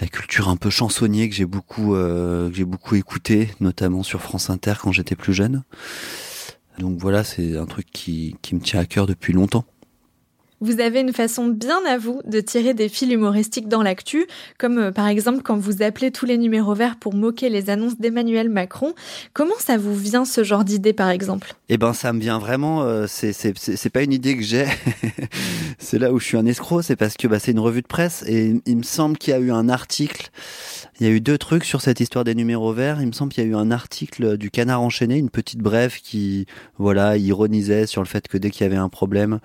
la 0.00 0.06
culture 0.06 0.48
un 0.48 0.56
peu 0.56 0.70
chansonnier 0.70 1.28
que 1.28 1.34
j'ai 1.34 1.46
beaucoup, 1.46 1.94
euh, 1.94 2.48
que 2.50 2.56
j'ai 2.56 2.64
beaucoup 2.64 2.94
écouté, 2.94 3.50
notamment 3.60 4.02
sur 4.02 4.20
France 4.20 4.50
Inter 4.50 4.74
quand 4.80 4.92
j'étais 4.92 5.16
plus 5.16 5.34
jeune. 5.34 5.64
Donc 6.78 6.98
voilà, 6.98 7.24
c'est 7.24 7.56
un 7.56 7.66
truc 7.66 7.86
qui, 7.92 8.36
qui 8.42 8.54
me 8.54 8.60
tient 8.60 8.80
à 8.80 8.86
cœur 8.86 9.06
depuis 9.06 9.32
longtemps. 9.32 9.64
Vous 10.60 10.80
avez 10.80 11.00
une 11.00 11.12
façon 11.12 11.46
bien 11.46 11.78
à 11.86 11.98
vous 11.98 12.20
de 12.26 12.40
tirer 12.40 12.74
des 12.74 12.88
fils 12.88 13.12
humoristiques 13.12 13.68
dans 13.68 13.82
l'actu, 13.82 14.26
comme 14.58 14.78
euh, 14.78 14.90
par 14.90 15.06
exemple 15.06 15.42
quand 15.42 15.56
vous 15.56 15.82
appelez 15.82 16.10
tous 16.10 16.26
les 16.26 16.36
numéros 16.36 16.74
verts 16.74 16.96
pour 16.96 17.14
moquer 17.14 17.48
les 17.48 17.70
annonces 17.70 17.98
d'Emmanuel 17.98 18.48
Macron. 18.48 18.94
Comment 19.32 19.58
ça 19.58 19.76
vous 19.76 19.94
vient 19.94 20.24
ce 20.24 20.42
genre 20.42 20.64
d'idée 20.64 20.92
par 20.92 21.10
exemple? 21.10 21.54
Eh 21.68 21.78
ben, 21.78 21.92
ça 21.92 22.12
me 22.12 22.20
vient 22.20 22.38
vraiment. 22.38 22.82
euh, 22.82 23.06
c'est 23.08 23.90
pas 23.90 24.02
une 24.02 24.12
idée 24.12 24.36
que 24.36 24.42
j'ai. 24.42 24.66
c'est 25.78 25.98
là 25.98 26.12
où 26.12 26.18
je 26.18 26.24
suis 26.24 26.36
un 26.36 26.46
escroc, 26.46 26.82
c'est 26.82 26.96
parce 26.96 27.16
que 27.16 27.28
bah, 27.28 27.38
c'est 27.38 27.52
une 27.52 27.60
revue 27.60 27.82
de 27.82 27.86
presse 27.86 28.24
et 28.26 28.60
il 28.66 28.76
me 28.76 28.82
semble 28.82 29.16
qu'il 29.16 29.32
y 29.32 29.36
a 29.36 29.40
eu 29.40 29.52
un 29.52 29.68
article. 29.68 30.30
Il 31.00 31.06
y 31.06 31.10
a 31.10 31.12
eu 31.12 31.20
deux 31.20 31.38
trucs 31.38 31.64
sur 31.64 31.80
cette 31.80 32.00
histoire 32.00 32.24
des 32.24 32.34
numéros 32.34 32.72
verts. 32.72 33.00
Il 33.00 33.06
me 33.06 33.12
semble 33.12 33.32
qu'il 33.32 33.44
y 33.44 33.46
a 33.46 33.50
eu 33.50 33.54
un 33.54 33.70
article 33.70 34.36
du 34.36 34.50
Canard 34.50 34.82
enchaîné, 34.82 35.16
une 35.16 35.30
petite 35.30 35.60
brève 35.60 35.94
qui, 36.02 36.46
voilà, 36.78 37.16
ironisait 37.16 37.86
sur 37.86 38.02
le 38.02 38.08
fait 38.08 38.26
que 38.26 38.36
dès 38.36 38.50
qu'il 38.50 38.62
y 38.62 38.66
avait 38.66 38.76
un 38.76 38.88
problème, 38.88 39.38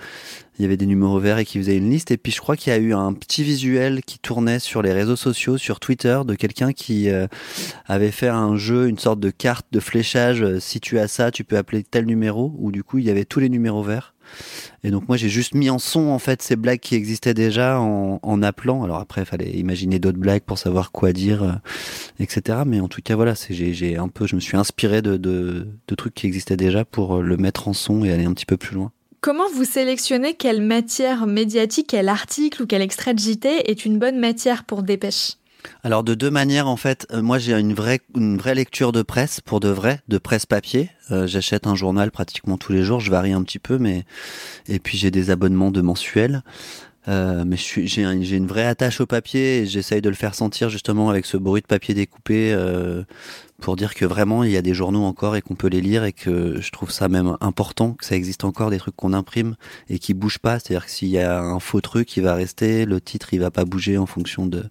il 0.57 0.61
y 0.61 0.65
avait 0.65 0.77
des 0.77 0.85
numéros 0.85 1.19
verts 1.19 1.39
et 1.39 1.45
qui 1.45 1.57
faisait 1.57 1.77
une 1.77 1.89
liste. 1.89 2.11
Et 2.11 2.17
puis 2.17 2.31
je 2.31 2.39
crois 2.39 2.55
qu'il 2.55 2.71
y 2.71 2.75
a 2.75 2.79
eu 2.79 2.93
un 2.93 3.13
petit 3.13 3.43
visuel 3.43 4.01
qui 4.05 4.19
tournait 4.19 4.59
sur 4.59 4.81
les 4.81 4.93
réseaux 4.93 5.15
sociaux, 5.15 5.57
sur 5.57 5.79
Twitter, 5.79 6.19
de 6.25 6.35
quelqu'un 6.35 6.73
qui 6.73 7.09
euh, 7.09 7.27
avait 7.85 8.11
fait 8.11 8.27
un 8.27 8.55
jeu, 8.55 8.87
une 8.87 8.99
sorte 8.99 9.19
de 9.19 9.29
carte 9.31 9.65
de 9.71 9.79
fléchage. 9.79 10.41
euh, 10.43 10.59
Si 10.59 10.79
tu 10.79 10.99
as 10.99 11.07
ça, 11.07 11.31
tu 11.31 11.43
peux 11.43 11.57
appeler 11.57 11.83
tel 11.83 12.05
numéro. 12.05 12.53
Où 12.59 12.71
du 12.71 12.83
coup 12.83 12.99
il 12.99 13.05
y 13.05 13.09
avait 13.09 13.25
tous 13.25 13.39
les 13.39 13.49
numéros 13.49 13.83
verts. 13.83 14.13
Et 14.83 14.89
donc 14.91 15.07
moi 15.07 15.17
j'ai 15.17 15.27
juste 15.29 15.53
mis 15.53 15.69
en 15.69 15.79
son 15.79 16.07
en 16.07 16.17
fait 16.19 16.41
ces 16.41 16.55
blagues 16.55 16.79
qui 16.79 16.95
existaient 16.95 17.33
déjà 17.33 17.79
en, 17.79 18.19
en 18.23 18.41
appelant. 18.41 18.83
Alors 18.83 18.97
après 18.97 19.21
il 19.21 19.25
fallait 19.25 19.51
imaginer 19.51 19.99
d'autres 19.99 20.17
blagues 20.17 20.43
pour 20.43 20.57
savoir 20.57 20.91
quoi 20.91 21.13
dire, 21.13 21.43
euh, 21.43 21.51
etc. 22.19 22.59
Mais 22.65 22.79
en 22.79 22.87
tout 22.87 23.01
cas 23.03 23.15
voilà, 23.15 23.33
j'ai, 23.49 23.97
un 23.97 24.07
peu, 24.07 24.25
je 24.27 24.35
me 24.35 24.39
suis 24.39 24.55
inspiré 24.57 25.01
de, 25.01 25.17
de, 25.17 25.67
de 25.87 25.95
trucs 25.95 26.13
qui 26.13 26.27
existaient 26.27 26.57
déjà 26.57 26.85
pour 26.85 27.21
le 27.21 27.37
mettre 27.37 27.67
en 27.67 27.73
son 27.73 28.05
et 28.05 28.11
aller 28.11 28.25
un 28.25 28.33
petit 28.33 28.45
peu 28.45 28.57
plus 28.57 28.75
loin. 28.75 28.91
Comment 29.23 29.49
vous 29.55 29.63
sélectionnez 29.63 30.33
quelle 30.33 30.61
matière 30.61 31.27
médiatique, 31.27 31.87
quel 31.91 32.09
article 32.09 32.63
ou 32.63 32.65
quel 32.67 32.81
extrait 32.81 33.13
de 33.13 33.19
JT 33.19 33.71
est 33.71 33.85
une 33.85 33.97
bonne 33.97 34.19
matière 34.19 34.65
pour 34.65 34.83
Dépêche? 34.83 35.35
Alors 35.81 36.03
de 36.03 36.13
deux 36.13 36.29
manières 36.29 36.67
en 36.67 36.75
fait, 36.75 37.07
Euh, 37.09 37.21
moi 37.21 37.39
j'ai 37.39 37.53
une 37.53 37.73
vraie 37.73 38.01
lecture 38.53 38.91
de 38.91 39.01
presse 39.01 39.39
pour 39.39 39.61
de 39.61 39.69
vrai, 39.69 40.01
de 40.09 40.17
presse 40.17 40.45
papier. 40.45 40.89
Euh, 41.09 41.25
J'achète 41.25 41.67
un 41.67 41.75
journal 41.75 42.11
pratiquement 42.11 42.57
tous 42.57 42.73
les 42.73 42.83
jours, 42.83 42.99
je 42.99 43.11
varie 43.11 43.31
un 43.31 43.43
petit 43.43 43.59
peu, 43.59 43.77
mais 43.77 44.03
et 44.67 44.79
puis 44.79 44.97
j'ai 44.97 45.09
des 45.09 45.29
abonnements 45.29 45.71
de 45.71 45.79
mensuels. 45.79 46.43
Euh, 47.07 47.45
mais 47.47 47.55
j'ai 47.57 48.03
un- 48.03 48.21
j'ai 48.21 48.35
une 48.35 48.47
vraie 48.47 48.65
attache 48.65 48.99
au 48.99 49.05
papier 49.05 49.59
et 49.59 49.65
j'essaye 49.65 50.01
de 50.01 50.09
le 50.09 50.15
faire 50.15 50.35
sentir 50.35 50.67
justement 50.69 51.09
avec 51.09 51.25
ce 51.25 51.37
bruit 51.37 51.61
de 51.61 51.67
papier 51.67 51.93
découpé 51.93 52.53
pour 53.63 53.77
dire 53.77 53.95
que 53.95 54.03
vraiment 54.03 54.43
il 54.43 54.51
y 54.51 54.57
a 54.57 54.61
des 54.61 54.73
journaux 54.73 55.03
encore 55.03 55.37
et 55.37 55.41
qu'on 55.41 55.55
peut 55.55 55.69
les 55.69 55.79
lire 55.79 56.03
et 56.03 56.11
que 56.11 56.59
je 56.59 56.69
trouve 56.71 56.91
ça 56.91 57.07
même 57.07 57.37
important 57.39 57.93
que 57.93 58.03
ça 58.03 58.13
existe 58.13 58.43
encore 58.43 58.69
des 58.69 58.77
trucs 58.77 58.97
qu'on 58.97 59.13
imprime 59.13 59.55
et 59.89 59.99
qui 59.99 60.13
bougent 60.13 60.39
pas. 60.39 60.59
C'est-à-dire 60.59 60.85
que 60.85 60.91
s'il 60.91 61.07
y 61.07 61.17
a 61.17 61.39
un 61.39 61.61
faux 61.61 61.79
truc, 61.79 62.17
il 62.17 62.23
va 62.23 62.35
rester, 62.35 62.83
le 62.83 62.99
titre 62.99 63.33
il 63.33 63.39
va 63.39 63.51
pas 63.51 63.63
bouger 63.63 63.97
en 63.97 64.05
fonction 64.05 64.47
de 64.47 64.65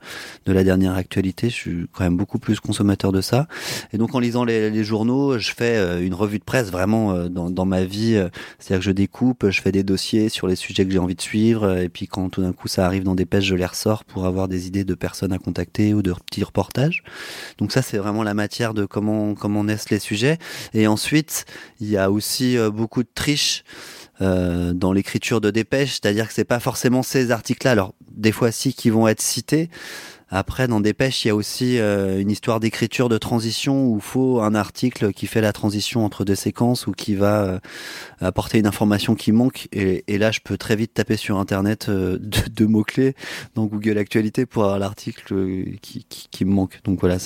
de 0.44 0.52
la 0.52 0.62
dernière 0.62 0.94
actualité. 0.94 1.48
Je 1.48 1.54
suis 1.54 1.86
quand 1.94 2.04
même 2.04 2.18
beaucoup 2.18 2.38
plus 2.38 2.60
consommateur 2.60 3.12
de 3.12 3.22
ça. 3.22 3.48
Et 3.94 3.98
donc 3.98 4.14
en 4.14 4.18
lisant 4.18 4.44
les, 4.44 4.84
journaux, 4.84 5.38
je 5.38 5.54
fais 5.54 5.76
euh, 5.78 6.04
une 6.04 6.12
revue 6.12 6.38
de 6.38 6.44
presse 6.44 6.70
vraiment 6.70 7.12
euh, 7.12 7.28
dans, 7.30 7.48
dans 7.48 7.64
ma 7.64 7.84
vie. 7.84 8.16
euh, 8.16 8.28
C'est-à-dire 8.58 8.80
que 8.80 8.84
je 8.84 8.90
découpe, 8.90 9.48
je 9.48 9.62
fais 9.62 9.72
des 9.72 9.84
dossiers 9.84 10.28
sur 10.28 10.48
les 10.48 10.56
sujets 10.56 10.84
que 10.84 10.90
j'ai 10.90 10.98
envie 10.98 11.14
de 11.14 11.22
suivre. 11.22 11.78
Et 11.78 11.88
puis 11.88 12.08
quand 12.08 12.28
tout 12.28 12.42
d'un 12.42 12.52
coup 12.52 12.68
ça 12.68 12.84
arrive 12.84 13.04
dans 13.04 13.14
des 13.14 13.24
pêches, 13.24 13.44
je 13.44 13.54
les 13.54 13.64
ressors 13.64 14.04
pour 14.04 14.26
avoir 14.26 14.48
des 14.48 14.66
idées 14.66 14.84
de 14.84 14.94
personnes 14.94 15.32
à 15.32 15.38
contacter 15.38 15.94
ou 15.94 16.02
de 16.02 16.12
petits 16.12 16.44
reportages. 16.44 17.02
Donc 17.56 17.72
ça 17.72 17.80
c'est 17.80 17.96
vraiment 17.96 18.22
la 18.22 18.34
matière 18.34 18.74
de 18.74 18.81
comment 18.86 19.34
comment 19.34 19.64
naissent 19.64 19.90
les 19.90 19.98
sujets. 19.98 20.38
Et 20.74 20.86
ensuite 20.86 21.44
il 21.80 21.88
y 21.88 21.96
a 21.96 22.10
aussi 22.10 22.56
euh, 22.56 22.70
beaucoup 22.70 23.02
de 23.02 23.08
triche 23.14 23.64
euh, 24.20 24.72
dans 24.72 24.92
l'écriture 24.92 25.40
de 25.40 25.50
dépêche, 25.50 25.92
c'est-à-dire 25.92 26.28
que 26.28 26.34
c'est 26.34 26.44
pas 26.44 26.60
forcément 26.60 27.02
ces 27.02 27.30
articles-là. 27.30 27.72
Alors 27.72 27.94
des 28.10 28.32
fois 28.32 28.52
si 28.52 28.74
qui 28.74 28.90
vont 28.90 29.08
être 29.08 29.22
cités. 29.22 29.70
Après, 30.34 30.66
dans 30.66 30.80
Dépêche, 30.80 31.24
il 31.24 31.28
y 31.28 31.30
a 31.30 31.34
aussi 31.34 31.78
euh, 31.78 32.18
une 32.18 32.30
histoire 32.30 32.58
d'écriture 32.58 33.08
de 33.10 33.18
transition 33.18 33.86
où 33.86 33.96
il 33.96 34.02
faut 34.02 34.40
un 34.40 34.54
article 34.54 35.12
qui 35.12 35.26
fait 35.26 35.42
la 35.42 35.52
transition 35.52 36.04
entre 36.04 36.24
deux 36.24 36.34
séquences 36.34 36.86
ou 36.86 36.92
qui 36.92 37.14
va 37.14 37.42
euh, 37.44 37.58
apporter 38.20 38.58
une 38.58 38.66
information 38.66 39.14
qui 39.14 39.30
manque. 39.30 39.68
Et, 39.72 40.04
et 40.08 40.18
là, 40.18 40.30
je 40.30 40.40
peux 40.42 40.56
très 40.56 40.74
vite 40.74 40.94
taper 40.94 41.16
sur 41.16 41.38
Internet 41.38 41.88
euh, 41.88 42.18
deux, 42.50 42.66
mots-clés 42.66 43.14
dans 43.54 43.66
Google 43.66 43.98
Actualité 43.98 44.46
pour 44.46 44.64
avoir 44.64 44.78
l'article 44.78 45.34
euh, 45.34 45.64
qui, 45.82 46.04
qui, 46.08 46.28
qui 46.30 46.44
me 46.44 46.52
manque. 46.52 46.80
Donc 46.84 47.00
voilà, 47.00 47.18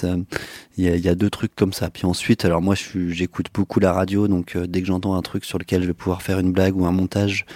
il 0.76 0.84
y 0.84 0.88
a, 0.88 0.96
y 0.96 1.08
a 1.08 1.14
deux 1.14 1.30
trucs 1.30 1.54
comme 1.54 1.72
ça. 1.72 1.90
Puis 1.90 2.06
ensuite, 2.06 2.44
alors 2.44 2.62
moi, 2.62 2.74
j'écoute 3.08 3.46
beaucoup 3.52 3.80
la 3.80 3.92
radio, 3.92 4.28
donc 4.28 4.56
euh, 4.56 4.66
dès 4.66 4.80
que 4.80 4.86
j'entends 4.86 5.14
un 5.14 5.22
truc 5.22 5.44
sur 5.44 5.58
lequel 5.58 5.82
je 5.82 5.86
vais 5.86 5.94
pouvoir 5.94 6.22
faire 6.22 6.38
une 6.38 6.52
blague 6.52 6.76
ou 6.76 6.86
un 6.86 6.92
montage, 6.92 7.46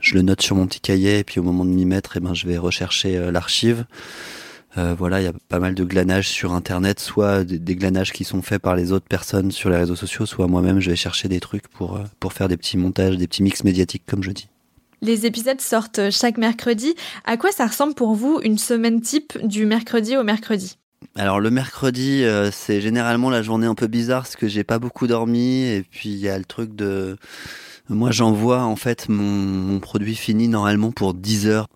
je 0.00 0.14
le 0.14 0.22
note 0.22 0.42
sur 0.42 0.56
mon 0.56 0.66
petit 0.66 0.80
cahier. 0.80 1.20
Et 1.20 1.24
puis 1.24 1.40
au 1.40 1.42
moment 1.42 1.64
de 1.64 1.70
m'y 1.70 1.84
mettre, 1.84 2.16
eh 2.16 2.20
ben, 2.20 2.34
je 2.34 2.46
vais 2.46 2.58
rechercher 2.58 3.16
euh, 3.16 3.30
l'archive. 3.30 3.84
Euh, 4.78 4.94
voilà, 4.96 5.20
il 5.20 5.24
y 5.24 5.28
a 5.28 5.32
pas 5.48 5.58
mal 5.58 5.74
de 5.74 5.84
glanages 5.84 6.28
sur 6.28 6.52
Internet, 6.52 7.00
soit 7.00 7.44
des, 7.44 7.58
des 7.58 7.76
glanages 7.76 8.12
qui 8.12 8.24
sont 8.24 8.42
faits 8.42 8.60
par 8.60 8.76
les 8.76 8.92
autres 8.92 9.06
personnes 9.06 9.50
sur 9.50 9.70
les 9.70 9.76
réseaux 9.76 9.96
sociaux, 9.96 10.26
soit 10.26 10.46
moi-même 10.46 10.80
je 10.80 10.90
vais 10.90 10.96
chercher 10.96 11.28
des 11.28 11.40
trucs 11.40 11.68
pour, 11.68 11.96
euh, 11.96 12.04
pour 12.20 12.32
faire 12.32 12.48
des 12.48 12.56
petits 12.56 12.76
montages, 12.76 13.16
des 13.16 13.26
petits 13.26 13.42
mix 13.42 13.64
médiatiques, 13.64 14.04
comme 14.06 14.22
je 14.22 14.32
dis. 14.32 14.48
Les 15.02 15.26
épisodes 15.26 15.60
sortent 15.60 16.10
chaque 16.10 16.38
mercredi. 16.38 16.94
À 17.24 17.36
quoi 17.36 17.52
ça 17.52 17.66
ressemble 17.66 17.94
pour 17.94 18.14
vous 18.14 18.40
une 18.42 18.58
semaine 18.58 19.00
type 19.00 19.38
du 19.46 19.66
mercredi 19.66 20.16
au 20.16 20.24
mercredi? 20.24 20.78
Alors 21.14 21.40
le 21.40 21.50
mercredi, 21.50 22.24
euh, 22.24 22.50
c'est 22.50 22.80
généralement 22.80 23.30
la 23.30 23.42
journée 23.42 23.66
un 23.66 23.74
peu 23.74 23.86
bizarre 23.86 24.22
parce 24.22 24.36
que 24.36 24.48
j'ai 24.48 24.64
pas 24.64 24.78
beaucoup 24.78 25.06
dormi 25.06 25.64
et 25.64 25.82
puis 25.82 26.10
il 26.10 26.18
y 26.18 26.28
a 26.28 26.38
le 26.38 26.44
truc 26.44 26.74
de 26.74 27.16
moi 27.88 28.10
j'envoie 28.10 28.62
en 28.64 28.76
fait 28.76 29.08
mon, 29.08 29.78
produit 29.80 30.16
fini 30.16 30.48
normalement 30.48 30.90
pour 30.90 31.14
10 31.14 31.46
heures 31.46 31.68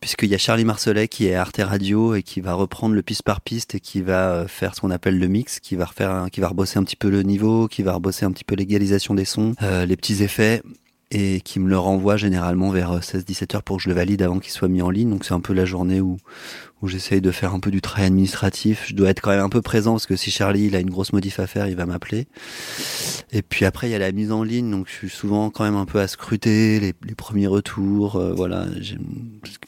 puisqu'il 0.00 0.28
y 0.28 0.34
a 0.34 0.38
Charlie 0.38 0.64
Marcelet 0.64 1.08
qui 1.08 1.26
est 1.26 1.34
Arte 1.34 1.60
Radio 1.62 2.14
et 2.14 2.22
qui 2.22 2.40
va 2.40 2.54
reprendre 2.54 2.94
le 2.94 3.02
piste 3.02 3.22
par 3.22 3.40
piste 3.40 3.74
et 3.74 3.80
qui 3.80 4.02
va 4.02 4.30
euh, 4.30 4.48
faire 4.48 4.74
ce 4.74 4.80
qu'on 4.80 4.90
appelle 4.90 5.18
le 5.18 5.26
mix, 5.26 5.60
qui 5.60 5.76
va 5.76 5.86
refaire, 5.86 6.26
qui 6.30 6.40
va 6.40 6.48
rebosser 6.48 6.78
un 6.78 6.84
petit 6.84 6.96
peu 6.96 7.10
le 7.10 7.22
niveau, 7.22 7.68
qui 7.68 7.82
va 7.82 7.94
rebosser 7.94 8.24
un 8.24 8.32
petit 8.32 8.44
peu 8.44 8.54
l'égalisation 8.54 9.14
des 9.14 9.24
sons, 9.24 9.54
euh, 9.62 9.86
les 9.86 9.96
petits 9.96 10.22
effets 10.22 10.62
et 11.10 11.40
qui 11.40 11.60
me 11.60 11.68
le 11.68 11.78
renvoie 11.78 12.16
généralement 12.16 12.70
vers 12.70 12.98
16-17 12.98 13.56
heures 13.56 13.62
pour 13.62 13.76
que 13.76 13.82
je 13.82 13.88
le 13.88 13.94
valide 13.94 14.22
avant 14.22 14.40
qu'il 14.40 14.52
soit 14.52 14.68
mis 14.68 14.82
en 14.82 14.90
ligne. 14.90 15.10
Donc 15.10 15.24
c'est 15.24 15.34
un 15.34 15.40
peu 15.40 15.52
la 15.52 15.64
journée 15.64 16.00
où 16.00 16.16
où 16.84 16.88
j'essaye 16.88 17.22
de 17.22 17.30
faire 17.30 17.54
un 17.54 17.60
peu 17.60 17.70
du 17.70 17.80
travail 17.80 18.06
administratif. 18.06 18.84
Je 18.88 18.94
dois 18.94 19.08
être 19.08 19.22
quand 19.22 19.30
même 19.30 19.40
un 19.40 19.48
peu 19.48 19.62
présent 19.62 19.92
parce 19.92 20.04
que 20.04 20.16
si 20.16 20.30
Charlie 20.30 20.66
il 20.66 20.76
a 20.76 20.80
une 20.80 20.90
grosse 20.90 21.14
modif 21.14 21.40
à 21.40 21.46
faire, 21.46 21.66
il 21.66 21.76
va 21.76 21.86
m'appeler. 21.86 22.26
Et 23.32 23.40
puis 23.40 23.64
après 23.64 23.88
il 23.88 23.92
y 23.92 23.94
a 23.94 23.98
la 23.98 24.12
mise 24.12 24.30
en 24.30 24.42
ligne, 24.42 24.70
donc 24.70 24.86
je 24.86 24.92
suis 24.92 25.08
souvent 25.08 25.48
quand 25.48 25.64
même 25.64 25.76
un 25.76 25.86
peu 25.86 25.98
à 25.98 26.06
scruter 26.08 26.80
les, 26.80 26.92
premiers 27.14 27.46
retours. 27.46 28.16
euh, 28.16 28.34
voilà, 28.34 28.66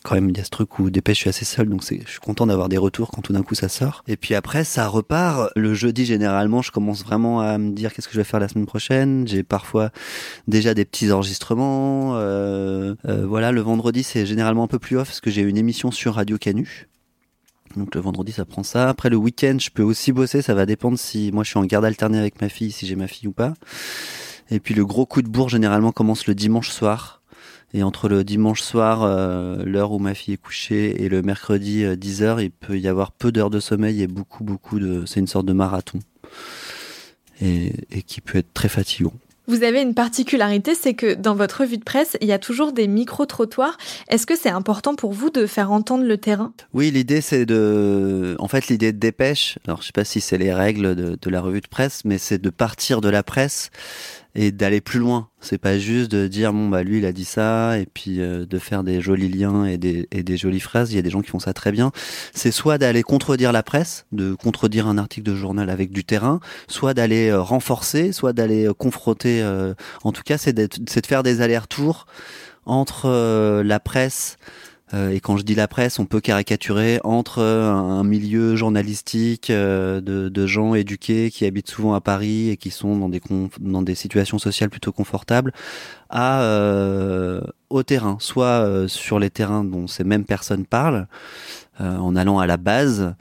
quand 0.03 0.15
même 0.15 0.29
il 0.29 0.37
y 0.37 0.41
a 0.41 0.45
ce 0.45 0.51
truc 0.51 0.79
où 0.79 0.91
dépêche 0.91 1.17
je 1.17 1.21
suis 1.23 1.31
assez 1.31 1.47
seul, 1.47 1.71
donc 1.71 1.83
je 1.83 2.11
suis 2.11 2.21
content 2.21 2.47
d'avoir 2.47 2.69
des 2.69 2.77
retours 2.77 3.11
quand 3.11 3.23
tout 3.23 3.33
d'un 3.33 3.43
coup 3.43 3.55
ça 3.55 3.71
sort. 3.71 4.05
Et 4.07 4.19
puis 4.19 4.35
après 4.35 4.65
ça 4.65 4.87
repart. 4.87 5.51
Le 5.57 5.73
jeudi 5.73 6.05
généralement 6.05 6.61
je 6.61 6.71
commence 6.71 7.03
vraiment 7.03 7.41
à 7.41 7.57
me 7.57 7.73
dire 7.73 7.95
qu'est-ce 7.95 8.09
que 8.09 8.15
je 8.15 8.21
vais 8.21 8.25
faire 8.25 8.41
la 8.41 8.49
semaine 8.49 8.67
prochaine. 8.67 9.27
J'ai 9.27 9.43
parfois 9.43 9.91
déjà 10.49 10.75
des 10.75 10.85
petits 10.85 11.11
enregistrements. 11.13 12.17
euh, 12.17 12.95
euh, 13.09 13.27
voilà, 13.27 13.53
le 13.53 13.63
vendredi 13.63 14.03
c'est 14.03 14.27
généralement 14.27 14.65
un 14.65 14.69
peu 14.69 14.79
plus 14.79 14.99
off 14.99 15.09
parce 15.09 15.21
que 15.23 15.31
j'ai 15.31 15.41
une 15.41 15.57
émission 15.57 15.91
sur 15.91 16.15
Radio 16.15 16.37
Canu. 16.37 16.87
Donc 17.77 17.95
le 17.95 18.01
vendredi 18.01 18.33
ça 18.33 18.45
prend 18.45 18.63
ça. 18.63 18.89
Après 18.89 19.11
le 19.11 19.17
week-end 19.17 19.57
je 19.61 19.71
peux 19.71 19.83
aussi 19.83 20.13
bosser, 20.13 20.43
ça 20.43 20.55
va 20.55 20.67
dépendre 20.67 20.99
si 20.99 21.31
moi 21.33 21.45
je 21.45 21.51
suis 21.51 21.59
en 21.59 21.65
garde 21.65 21.85
alternée 21.85 22.19
avec 22.19 22.41
ma 22.41 22.49
fille, 22.49 22.73
si 22.73 22.87
j'ai 22.87 22.97
ma 22.97 23.09
fille 23.09 23.29
ou 23.29 23.33
pas. 23.33 23.55
Et 24.51 24.61
puis 24.61 24.75
le 24.75 24.85
gros 24.85 25.07
coup 25.07 25.23
de 25.23 25.29
bourre 25.29 25.49
généralement 25.49 25.93
commence 25.93 26.27
le 26.27 26.35
dimanche 26.35 26.71
soir. 26.71 27.23
Et 27.75 27.83
entre 27.83 28.09
le 28.09 28.25
dimanche 28.25 28.63
soir, 28.63 29.03
euh, 29.03 29.63
l'heure 29.65 29.93
où 29.93 29.99
ma 29.99 30.15
fille 30.15 30.35
est 30.35 30.39
couchée, 30.39 31.03
et 31.03 31.09
le 31.09 31.21
mercredi 31.21 31.85
10h, 31.85 32.43
il 32.43 32.51
peut 32.51 32.79
y 32.79 32.87
avoir 32.87 33.11
peu 33.11 33.33
d'heures 33.33 33.51
de 33.51 33.61
sommeil 33.61 34.03
et 34.03 34.07
beaucoup, 34.07 34.45
beaucoup 34.45 34.79
de... 34.79 35.05
C'est 35.05 35.19
une 35.21 35.27
sorte 35.27 35.47
de 35.47 35.53
marathon. 35.53 35.99
Et 37.43 37.73
qui 38.07 38.21
peut 38.21 38.39
être 38.39 38.55
très 38.55 38.69
fatigant. 38.69 39.13
Vous 39.49 39.63
avez 39.63 39.81
une 39.81 39.95
particularité, 39.95 40.75
c'est 40.75 40.95
que 40.95 41.15
dans 41.15 41.35
votre 41.35 41.61
revue 41.61 41.79
de 41.79 41.85
presse, 41.85 42.17
il 42.21 42.27
y 42.27 42.33
a 42.33 42.39
toujours 42.39 42.73
des 42.73 42.89
micro-trottoirs. 42.89 43.79
Est-ce 44.09 44.27
que 44.27 44.37
c'est 44.37 44.51
important 44.51 44.95
pour 44.95 45.13
vous 45.13 45.31
de 45.31 45.47
faire 45.47 45.71
entendre 45.71 46.05
le 46.05 46.19
terrain? 46.19 46.53
Oui, 46.73 46.91
l'idée 46.91 47.21
c'est 47.21 47.47
de, 47.47 48.37
en 48.39 48.49
fait, 48.49 48.69
l'idée 48.69 48.93
de 48.93 48.99
dépêche. 48.99 49.59
Alors, 49.67 49.83
je 49.83 49.87
sais 49.87 49.93
pas 49.93 50.05
si 50.05 50.21
c'est 50.21 50.39
les 50.39 50.53
règles 50.53 50.97
de, 50.97 51.17
de 51.21 51.31
la 51.31 51.41
revue 51.41 51.61
de 51.61 51.69
presse, 51.69 52.05
mais 52.05 52.19
c'est 52.19 52.39
de 52.39 52.51
partir 52.51 53.01
de 53.01 53.09
la 53.09 53.23
presse 53.23 53.71
et 54.37 54.53
d'aller 54.53 54.81
plus 54.81 55.01
loin. 55.01 55.29
C'est 55.41 55.59
pas 55.59 55.79
juste 55.79 56.11
de 56.11 56.29
dire 56.29 56.53
bon 56.53 56.69
bah 56.69 56.83
lui 56.83 56.99
il 56.99 57.07
a 57.07 57.13
dit 57.13 57.25
ça 57.25 57.79
et 57.79 57.87
puis 57.87 58.21
euh, 58.21 58.45
de 58.45 58.59
faire 58.59 58.85
des 58.85 59.01
jolis 59.01 59.29
liens 59.29 59.65
et 59.65 59.79
des, 59.79 60.07
et 60.13 60.23
des 60.23 60.37
jolies 60.37 60.61
phrases. 60.61 60.93
Il 60.93 60.97
y 60.97 60.99
a 60.99 61.03
des 61.03 61.11
gens 61.11 61.23
qui 61.23 61.31
font 61.31 61.39
ça 61.39 61.55
très 61.55 61.73
bien. 61.73 61.91
C'est 62.35 62.51
soit 62.53 62.79
d'aller 62.79 63.03
contredire 63.03 63.51
la 63.51 63.63
presse, 63.63 64.07
de 64.13 64.35
contredire 64.35 64.87
un 64.87 64.99
article 64.99 65.29
de 65.31 65.35
journal 65.35 65.71
avec 65.71 65.91
du 65.91 66.05
terrain, 66.05 66.41
soit 66.69 66.93
d'aller 66.95 67.31
euh, 67.31 67.41
renforcer, 67.41 68.13
soit 68.13 68.35
d'aller 68.35 68.69
euh, 68.69 68.75
confronter. 68.75 69.43
euh, 69.43 69.75
en 70.05 70.13
tout 70.13 70.23
cas, 70.23 70.37
c'est 70.39 70.53
de 70.53 70.69
faire 71.07 71.23
des 71.23 71.41
allers-retours 71.41 72.07
entre 72.67 73.07
euh, 73.07 73.63
la 73.63 73.81
presse 73.81 74.37
et 74.93 75.19
quand 75.19 75.37
je 75.37 75.43
dis 75.43 75.57
la 75.57 75.67
presse, 75.67 75.99
on 75.99 76.05
peut 76.07 76.21
caricaturer 76.21 77.01
entre 77.03 77.41
euh, 77.41 77.73
un 77.73 78.05
milieu 78.05 78.55
journalistique 78.55 79.51
euh, 79.51 80.01
de, 80.01 80.47
gens 80.47 80.75
éduqués 80.75 81.33
qui 81.33 81.45
habitent 81.45 81.69
souvent 81.69 81.95
à 81.95 82.01
Paris 82.01 82.51
et 82.51 82.57
qui 82.57 82.71
sont 82.71 82.97
dans 82.97 83.09
des 83.09 83.21
dans 83.59 83.83
des 83.83 83.97
situations 83.97 84.39
sociales 84.39 84.71
plutôt 84.71 84.93
confortables, 84.93 85.53
à 86.09 86.43
euh, 86.43 87.41
au 87.71 87.83
terrain, 87.83 88.17
soit 88.21 88.47
euh, 88.47 88.89
sur 88.89 89.19
les 89.19 89.31
terrains 89.31 89.65
dont 89.65 89.87
ces 89.87 90.05
mêmes 90.05 90.25
personnes 90.25 90.65
parlent, 90.65 91.09
euh, 91.81 91.97
en 91.97 92.15
allant 92.17 92.39
à 92.39 92.47
la 92.47 92.57
base. 92.57 93.15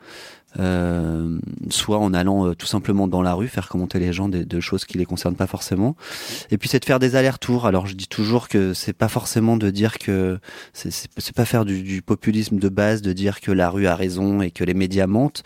Euh, 0.59 1.37
soit 1.69 1.99
en 1.99 2.13
allant 2.13 2.53
tout 2.53 2.65
simplement 2.65 3.07
dans 3.07 3.21
la 3.21 3.33
rue 3.33 3.47
faire 3.47 3.69
commenter 3.69 3.99
les 3.99 4.13
gens 4.13 4.29
de, 4.29 4.59
choses 4.59 4.85
qui 4.85 4.97
les 4.97 5.05
concernent 5.05 5.35
pas 5.35 5.47
forcément. 5.47 5.95
Et 6.51 6.57
puis 6.57 6.69
c'est 6.69 6.79
de 6.79 6.85
faire 6.85 6.99
des 6.99 7.15
allers-retours. 7.15 7.65
Alors 7.65 7.87
je 7.87 7.95
dis 7.95 8.07
toujours 8.07 8.47
que 8.47 8.73
c'est 8.73 8.93
pas 8.93 9.07
forcément 9.07 9.57
de 9.57 9.69
dire 9.69 9.97
que 9.97 10.39
c'est 10.73 11.35
pas 11.35 11.45
faire 11.45 11.65
du, 11.65 11.83
du, 11.83 12.01
populisme 12.01 12.57
de 12.57 12.69
base, 12.69 13.01
de 13.01 13.13
dire 13.13 13.41
que 13.41 13.51
la 13.51 13.69
rue 13.69 13.87
a 13.87 13.95
raison 13.95 14.41
et 14.41 14.51
que 14.51 14.63
les 14.63 14.73
médias 14.73 15.07
mentent. 15.07 15.43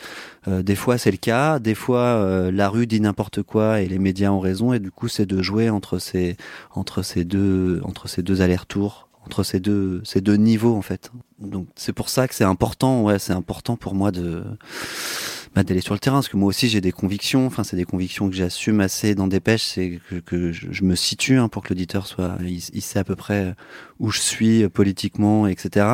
des 0.48 0.76
fois 0.76 0.98
c'est 0.98 1.12
le 1.12 1.18
cas, 1.18 1.60
des 1.60 1.76
fois 1.76 2.52
la 2.52 2.70
rue 2.70 2.88
dit 2.88 3.02
n'importe 3.02 3.42
quoi 3.44 3.82
et 3.82 3.88
les 3.88 4.00
médias 4.00 4.30
ont 4.30 4.40
raison 4.40 4.74
et 4.74 4.80
du 4.80 4.92
coup 4.92 5.08
c'est 5.08 5.26
de 5.26 5.42
jouer 5.42 5.70
entre 5.70 6.00
ces 6.00 6.38
entre 6.72 7.02
ces 7.02 7.26
deux 7.26 7.82
entre 7.84 8.08
ces 8.08 8.22
deux 8.24 8.42
allers-retours 8.42 9.09
entre 9.30 9.44
ces 9.44 9.60
deux 9.60 10.02
ces 10.04 10.22
deux 10.22 10.38
niveaux 10.38 10.76
en 10.76 10.82
fait. 10.82 11.12
Donc 11.40 11.68
c'est 11.76 11.94
pour 11.94 12.10
ça 12.10 12.28
que 12.28 12.34
c'est 12.34 12.44
important 12.44 13.04
ouais, 13.04 13.20
c'est 13.20 13.34
important 13.34 13.76
pour 13.76 13.94
moi 13.94 14.12
de 14.12 14.44
bah, 15.54 15.64
d'aller 15.64 15.82
sur 15.82 15.94
le 15.94 16.00
terrain 16.00 16.18
parce 16.18 16.30
que 16.30 16.38
moi 16.38 16.50
aussi 16.50 16.68
j'ai 16.68 16.82
des 16.82 16.92
convictions, 16.92 17.46
enfin 17.46 17.64
c'est 17.64 17.76
des 17.76 17.86
convictions 17.86 18.28
que 18.28 18.36
j'assume 18.36 18.80
assez 18.80 19.14
dans 19.14 19.28
des 19.28 19.40
pêches, 19.40 19.64
c'est 19.64 20.00
que, 20.10 20.16
que 20.16 20.52
je, 20.52 20.84
me 20.84 20.96
situe 20.96 21.38
hein, 21.38 21.48
pour 21.48 21.62
que 21.62 21.70
l'auditeur 21.70 22.08
soit 22.08 22.38
il, 22.42 22.82
sait 22.82 22.98
à 22.98 23.04
peu 23.04 23.16
près 23.16 23.54
où 24.00 24.10
je 24.10 24.20
suis 24.20 24.68
politiquement 24.70 25.46
etc. 25.46 25.86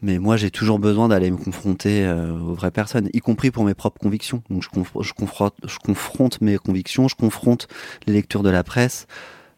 Mais 0.00 0.20
moi, 0.20 0.36
j'ai 0.36 0.52
toujours 0.52 0.78
besoin 0.78 1.08
d'aller 1.08 1.28
me 1.28 1.36
confronter 1.36 2.06
euh, 2.06 2.38
aux 2.38 2.54
vraies 2.54 2.70
personnes, 2.70 3.10
y 3.12 3.18
compris 3.18 3.50
pour 3.50 3.64
mes 3.64 3.74
propres 3.74 3.98
convictions. 3.98 4.44
Donc, 4.48 4.62
je, 4.62 4.68
je, 5.00 5.12
confronte, 5.12 5.54
je 5.66 5.76
confronte 5.78 6.40
mes 6.40 6.56
convictions, 6.56 7.08
je 7.08 7.16
confronte 7.16 7.66
les 8.06 8.12
lectures 8.12 8.44
de 8.44 8.50
la 8.50 8.62
presse 8.62 9.08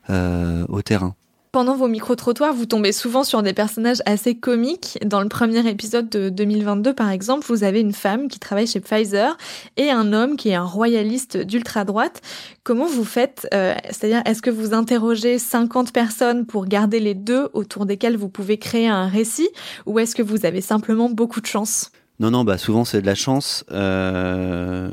euh, 0.09 0.65
au 0.71 0.81
terrain. 0.81 1.15
Pendant 1.53 1.75
vos 1.75 1.89
micro-trottoirs, 1.89 2.55
vous 2.55 2.65
tombez 2.65 2.93
souvent 2.93 3.25
sur 3.25 3.43
des 3.43 3.53
personnages 3.53 4.03
assez 4.07 4.37
comiques. 4.37 5.01
Dans 5.05 5.21
le 5.21 5.29
premier 5.29 5.69
épisode 5.69 6.09
de 6.09 6.29
2022, 6.29 6.95
par 6.95 7.11
exemple, 7.11 7.45
vous 7.49 7.65
avez 7.65 7.81
une 7.81 7.93
femme 7.93 8.29
qui 8.29 8.39
travaille 8.39 8.69
chez 8.69 8.79
Pfizer 8.79 9.37
et 9.77 9.91
un 9.91 10.13
homme 10.13 10.37
qui 10.37 10.51
est 10.51 10.55
un 10.55 10.65
royaliste 10.65 11.37
d'ultra-droite. 11.37 12.21
Comment 12.63 12.87
vous 12.87 13.03
faites 13.03 13.49
euh, 13.53 13.75
C'est-à-dire, 13.87 14.23
est-ce 14.27 14.43
que 14.43 14.51
vous 14.51 14.75
interrogez 14.75 15.41
50 15.41 15.93
personnes 15.93 16.47
pour 16.47 16.67
garder 16.67 17.01
les 17.01 17.15
deux 17.15 17.49
autour 17.53 17.85
desquelles 17.85 18.17
vous 18.17 18.29
pouvez 18.29 18.57
créer 18.57 18.87
un 18.87 19.09
récit 19.09 19.49
Ou 19.87 19.99
est-ce 19.99 20.15
que 20.15 20.23
vous 20.23 20.47
avez 20.47 20.61
simplement 20.61 21.11
beaucoup 21.11 21.41
de 21.41 21.47
chance? 21.47 21.91
Non, 22.21 22.31
non, 22.31 22.45
bah 22.45 22.59
souvent 22.59 22.85
c'est 22.85 23.01
de 23.01 23.07
la 23.07 23.15
chance. 23.15 23.65
Euh... 23.73 24.91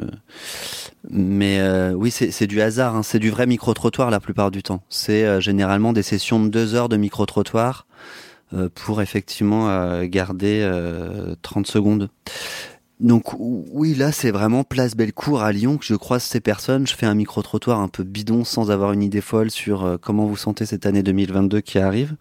Mais 1.09 1.59
euh, 1.59 1.93
oui, 1.93 2.11
c'est 2.11 2.47
du 2.47 2.61
hasard. 2.61 2.95
Hein. 2.95 3.03
C'est 3.03 3.19
du 3.19 3.29
vrai 3.29 3.45
micro-trottoir 3.47 4.11
la 4.11 4.19
plupart 4.19 4.51
du 4.51 4.61
temps. 4.63 4.83
C'est 4.89 5.25
euh, 5.25 5.39
généralement 5.39 5.93
des 5.93 6.03
sessions 6.03 6.43
de 6.43 6.49
deux 6.49 6.75
heures 6.75 6.89
de 6.89 6.97
micro-trottoir 6.97 7.87
euh, 8.53 8.69
pour 8.73 9.01
effectivement 9.01 10.03
garder 10.05 10.69
30 11.41 11.67
secondes. 11.67 12.09
Donc 12.99 13.35
oui, 13.37 13.93
là 13.93 14.11
c'est 14.11 14.31
vraiment 14.31 14.63
Place 14.63 14.95
Bellecour 14.95 15.43
à 15.43 15.51
Lyon 15.51 15.77
que 15.77 15.85
je 15.85 15.93
croise 15.93 16.23
ces 16.23 16.39
personnes. 16.39 16.87
Je 16.87 16.95
fais 16.95 17.05
un 17.05 17.13
micro-trottoir 17.13 17.79
un 17.79 17.87
peu 17.87 18.03
bidon 18.03 18.43
sans 18.43 18.71
avoir 18.71 18.91
une 18.91 19.03
idée 19.03 19.21
folle 19.21 19.51
sur 19.51 19.99
comment 20.01 20.25
vous 20.25 20.37
sentez 20.37 20.65
cette 20.65 20.85
année 20.85 21.03
2022 21.03 21.61
qui 21.61 21.77
arrive. 21.77 22.15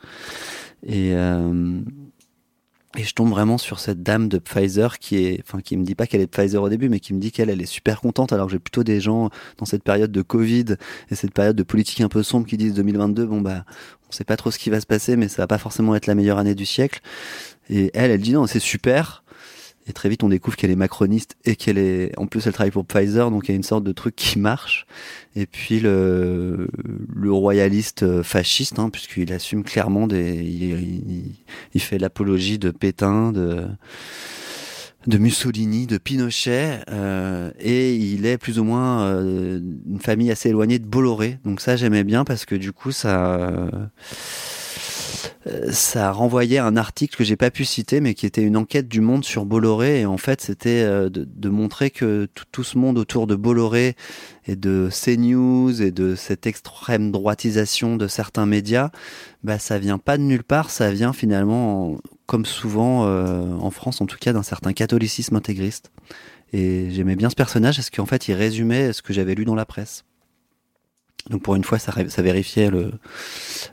Et 2.97 3.05
je 3.05 3.15
tombe 3.15 3.31
vraiment 3.31 3.59
sur 3.59 3.79
cette 3.79 4.03
dame 4.03 4.29
de 4.29 4.39
Pfizer 4.39 4.99
qui 4.99 5.17
est, 5.17 5.43
enfin, 5.47 5.61
qui 5.61 5.77
me 5.77 5.85
dit 5.85 5.95
pas 5.95 6.07
qu'elle 6.07 6.23
est 6.23 6.27
Pfizer 6.27 6.63
au 6.63 6.69
début, 6.69 6.89
mais 6.89 7.01
qui 7.01 7.13
me 7.13 7.21
dit 7.21 7.31
qu'elle, 7.31 7.51
elle 7.51 7.61
est 7.61 7.67
super 7.67 8.01
contente. 8.01 8.33
Alors 8.33 8.49
j'ai 8.49 8.59
plutôt 8.59 8.85
des 8.85 9.01
gens 9.01 9.31
dans 9.59 9.67
cette 9.67 9.83
période 9.83 10.11
de 10.11 10.23
Covid 10.23 10.77
et 11.11 11.15
cette 11.15 11.33
période 11.33 11.57
de 11.57 11.63
politique 11.63 12.01
un 12.01 12.09
peu 12.09 12.23
sombre 12.23 12.47
qui 12.47 12.57
disent 12.57 12.75
2022, 12.75 13.27
bon 13.27 13.41
bah, 13.41 13.65
on 14.09 14.13
sait 14.13 14.25
pas 14.25 14.37
trop 14.37 14.51
ce 14.51 14.59
qui 14.59 14.71
va 14.71 14.81
se 14.81 14.87
passer, 14.87 15.17
mais 15.17 15.29
ça 15.29 15.43
va 15.43 15.47
pas 15.47 15.59
forcément 15.59 15.95
être 15.95 16.07
la 16.07 16.15
meilleure 16.15 16.39
année 16.39 16.55
du 16.55 16.67
siècle. 16.67 17.01
Et 17.69 17.91
elle, 17.95 18.11
elle 18.11 18.21
dit 18.21 18.33
non, 18.33 18.47
c'est 18.47 18.61
super. 18.61 19.25
Et 19.89 19.93
très 19.93 20.09
vite, 20.09 20.25
on 20.25 20.29
découvre 20.29 20.57
qu'elle 20.57 20.71
est 20.71 20.77
macroniste 20.77 21.37
et 21.45 21.55
qu'elle 21.55 21.79
est, 21.79 22.19
en 22.19 22.27
plus, 22.27 22.47
elle 22.47 22.53
travaille 22.53 22.73
pour 22.73 22.85
Pfizer, 22.85 23.31
donc 23.31 23.49
il 23.49 23.53
y 23.53 23.55
a 23.55 23.57
une 23.57 23.63
sorte 23.63 23.85
de 23.85 23.93
truc 23.93 24.17
qui 24.17 24.39
marche. 24.39 24.87
Et 25.37 25.47
puis 25.47 25.79
le, 25.79 26.69
le 27.15 27.33
royaliste 27.33 28.03
euh, 28.03 28.23
fasciste, 28.23 28.79
hein, 28.79 28.91
puisqu'il 28.91 29.33
assume 29.33 29.63
clairement 29.63 30.09
des, 30.09 30.35
il, 30.43 31.37
il, 31.73 31.81
fait 31.81 31.99
l'apologie 31.99 32.59
de 32.59 32.71
Pétain, 32.71 33.33
de 33.33 33.67
de 35.07 35.19
Mussolini, 35.19 35.87
de 35.87 35.99
Pinochet, 35.99 36.81
euh, 36.91 37.53
et 37.61 37.95
il 37.95 38.27
est 38.27 38.39
plus 38.39 38.59
ou 38.59 38.65
moins 38.65 39.05
euh, 39.05 39.61
une 39.89 40.01
famille 40.01 40.33
assez 40.33 40.49
éloignée 40.49 40.81
de 40.81 40.85
Bolloré. 40.85 41.39
Donc 41.45 41.61
ça, 41.61 41.77
j'aimais 41.77 42.03
bien 42.03 42.25
parce 42.25 42.45
que 42.45 42.57
du 42.57 42.73
coup, 42.73 42.91
ça 42.91 43.69
ça 45.71 46.11
renvoyait 46.11 46.59
à 46.59 46.67
un 46.67 46.77
article 46.77 47.17
que 47.17 47.23
j'ai 47.23 47.37
pas 47.37 47.51
pu 47.51 47.65
citer, 47.65 48.01
mais 48.01 48.15
qui 48.15 48.27
était 48.27 48.43
une 48.43 48.57
enquête 48.57 48.89
du 48.89 49.01
Monde 49.01 49.25
sur 49.25 49.45
Bolloré. 49.45 50.01
Et 50.01 50.07
en 50.07 50.17
fait, 50.17 50.41
c'était 50.41 50.83
euh, 50.83 51.09
de, 51.11 51.49
montrer 51.49 51.91
que 51.91 52.29
tout, 52.51 52.65
ce 52.65 52.79
monde 52.79 52.99
autour 52.99 53.27
de 53.27 53.37
Bolloré 53.37 53.97
et 54.47 54.57
de 54.57 54.89
CNews 54.91 55.83
et 55.83 55.93
de 55.93 56.15
cette 56.17 56.47
extrême 56.47 57.13
droitisation 57.13 57.97
de 57.97 58.09
certains 58.09 58.47
médias, 58.47 58.91
bah, 59.45 59.59
ça 59.59 59.79
vient 59.79 59.99
pas 59.99 60.19
de 60.19 60.23
nulle 60.23 60.43
part. 60.43 60.71
Ça 60.71 60.91
vient 60.91 61.13
finalement, 61.13 61.99
comme 62.27 62.45
souvent 62.45 63.07
euh, 63.07 63.53
en 63.61 63.71
France, 63.71 64.01
en 64.01 64.07
tout 64.07 64.19
cas, 64.19 64.33
d'un 64.33 64.43
certain 64.43 64.73
catholicisme 64.73 65.37
intégriste. 65.37 65.93
Et 66.53 66.91
j'aimais 66.91 67.17
bien 67.17 67.31
ce 67.31 67.37
personnage 67.37 67.77
parce 67.77 67.91
qu'en 67.91 68.07
fait, 68.07 68.29
il 68.29 68.35
résumait 68.35 68.93
ce 68.93 69.03
que 69.03 69.13
j'avais 69.13 69.35
lu 69.35 69.45
dans 69.45 69.55
la 69.55 69.67
presse. 69.67 70.05
Donc 71.31 71.43
pour 71.43 71.57
une 71.57 71.65
fois, 71.65 71.79
ça 71.79 72.23
vérifiait 72.23 72.71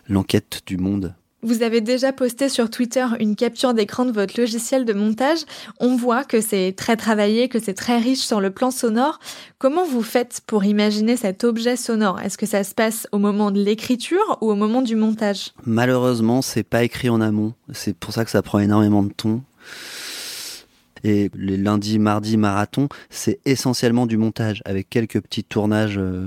l'enquête 0.08 0.62
du 0.66 0.78
Monde. 0.78 1.16
Vous 1.44 1.62
avez 1.62 1.82
déjà 1.82 2.14
posté 2.14 2.48
sur 2.48 2.70
Twitter 2.70 3.06
une 3.20 3.36
capture 3.36 3.74
d'écran 3.74 4.06
de 4.06 4.14
votre 4.14 4.40
logiciel 4.40 4.86
de 4.86 4.94
montage. 4.94 5.40
On 5.82 5.98
voit 5.98 6.24
que 6.24 6.40
c'est 6.40 6.74
très 6.76 6.96
travaillé, 6.96 7.50
que 7.50 7.60
c'est 7.60 7.74
très 7.74 7.98
riche 7.98 8.22
sur 8.22 8.40
le 8.40 8.50
plan 8.50 8.72
sonore. 8.72 9.20
Comment 9.60 9.86
vous 9.86 10.04
faites 10.04 10.40
pour 10.48 10.64
imaginer 10.64 11.18
cet 11.18 11.44
objet 11.44 11.76
sonore? 11.76 12.22
Est-ce 12.22 12.38
que 12.38 12.46
ça 12.46 12.64
se 12.64 12.74
passe 12.74 13.08
au 13.12 13.18
moment 13.18 13.52
de 13.52 13.62
l'écriture 13.62 14.38
ou 14.40 14.52
au 14.52 14.56
moment 14.56 14.82
du 14.82 14.96
montage? 14.96 15.52
Malheureusement, 15.66 16.42
c'est 16.42 16.64
pas 16.64 16.86
écrit 16.86 17.10
en 17.10 17.20
amont. 17.20 17.54
C'est 17.74 17.98
pour 17.98 18.14
ça 18.14 18.24
que 18.24 18.32
ça 18.32 18.42
prend 18.42 18.60
énormément 18.60 19.04
de 19.04 19.12
temps. 19.12 19.42
Et 21.04 21.30
les 21.36 21.58
lundis, 21.58 22.00
mardis, 22.00 22.38
marathon, 22.38 22.88
c'est 23.10 23.40
essentiellement 23.44 24.06
du 24.06 24.16
montage 24.16 24.62
avec 24.64 24.90
quelques 24.90 25.20
petits 25.20 25.44
tournages. 25.44 25.98
Euh, 25.98 26.26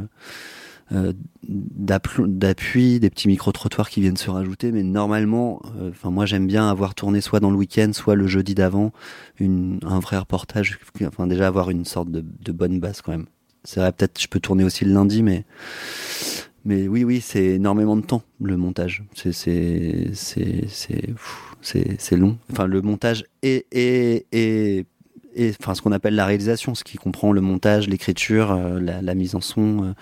d'appui, 1.49 3.01
des 3.01 3.11
petits 3.11 3.29
micro-trottoirs 3.29 3.91
qui 3.91 4.01
viennent 4.01 4.17
se 4.17 4.31
rajouter, 4.31 4.71
mais 4.71 4.83
normalement, 4.83 5.61
euh, 5.81 5.91
enfin 5.91 6.11
moi 6.11 6.27
j'aime 6.27 6.47
bien 6.47 6.69
avoir 6.69 6.95
tourné 6.95 7.21
soit 7.21 7.41
dans 7.41 7.51
le 7.51 7.57
week-end, 7.57 7.91
soit 7.93 8.15
le 8.15 8.27
jeudi 8.27 8.55
d'avant, 8.55 8.93
un 9.41 9.99
vrai 10.01 10.19
reportage, 10.19 10.79
enfin 11.05 11.27
déjà 11.27 11.49
avoir 11.49 11.71
une 11.71 11.85
sorte 11.85 12.11
de, 12.11 12.53
bonne 12.53 12.79
base 12.81 13.01
quand 13.01 13.13
même. 13.13 13.27
C'est 13.65 13.81
vrai, 13.81 13.91
peut-être 13.93 14.21
je 14.21 14.29
peux 14.29 14.39
tourner 14.39 14.63
aussi 14.65 14.85
le 14.85 14.93
lundi, 14.93 15.23
mais 15.23 15.45
mais 16.65 16.89
oui, 16.89 17.05
oui, 17.05 17.21
c'est 17.21 17.45
énormément 17.45 17.97
de 17.97 18.03
temps 18.03 18.23
le 18.41 18.57
montage. 18.57 19.05
C'est 19.15 19.33
c'est 19.33 20.13
c'est 21.63 22.17
long. 22.17 22.39
Enfin 22.51 22.67
le 22.67 22.81
montage 22.83 23.25
et 23.43 23.67
et 23.73 24.27
et 24.33 24.85
et 25.35 25.53
enfin 25.61 25.75
ce 25.75 25.83
qu'on 25.83 25.93
appelle 25.93 26.15
la 26.15 26.27
réalisation, 26.27 26.75
ce 26.75 26.83
qui 26.83 26.97
comprend 26.97 27.33
le 27.33 27.41
montage, 27.41 27.89
l'écriture, 27.89 28.53
euh, 28.53 28.81
la, 28.81 29.15
mise 29.15 29.35
en 29.35 29.41
son. 29.41 29.95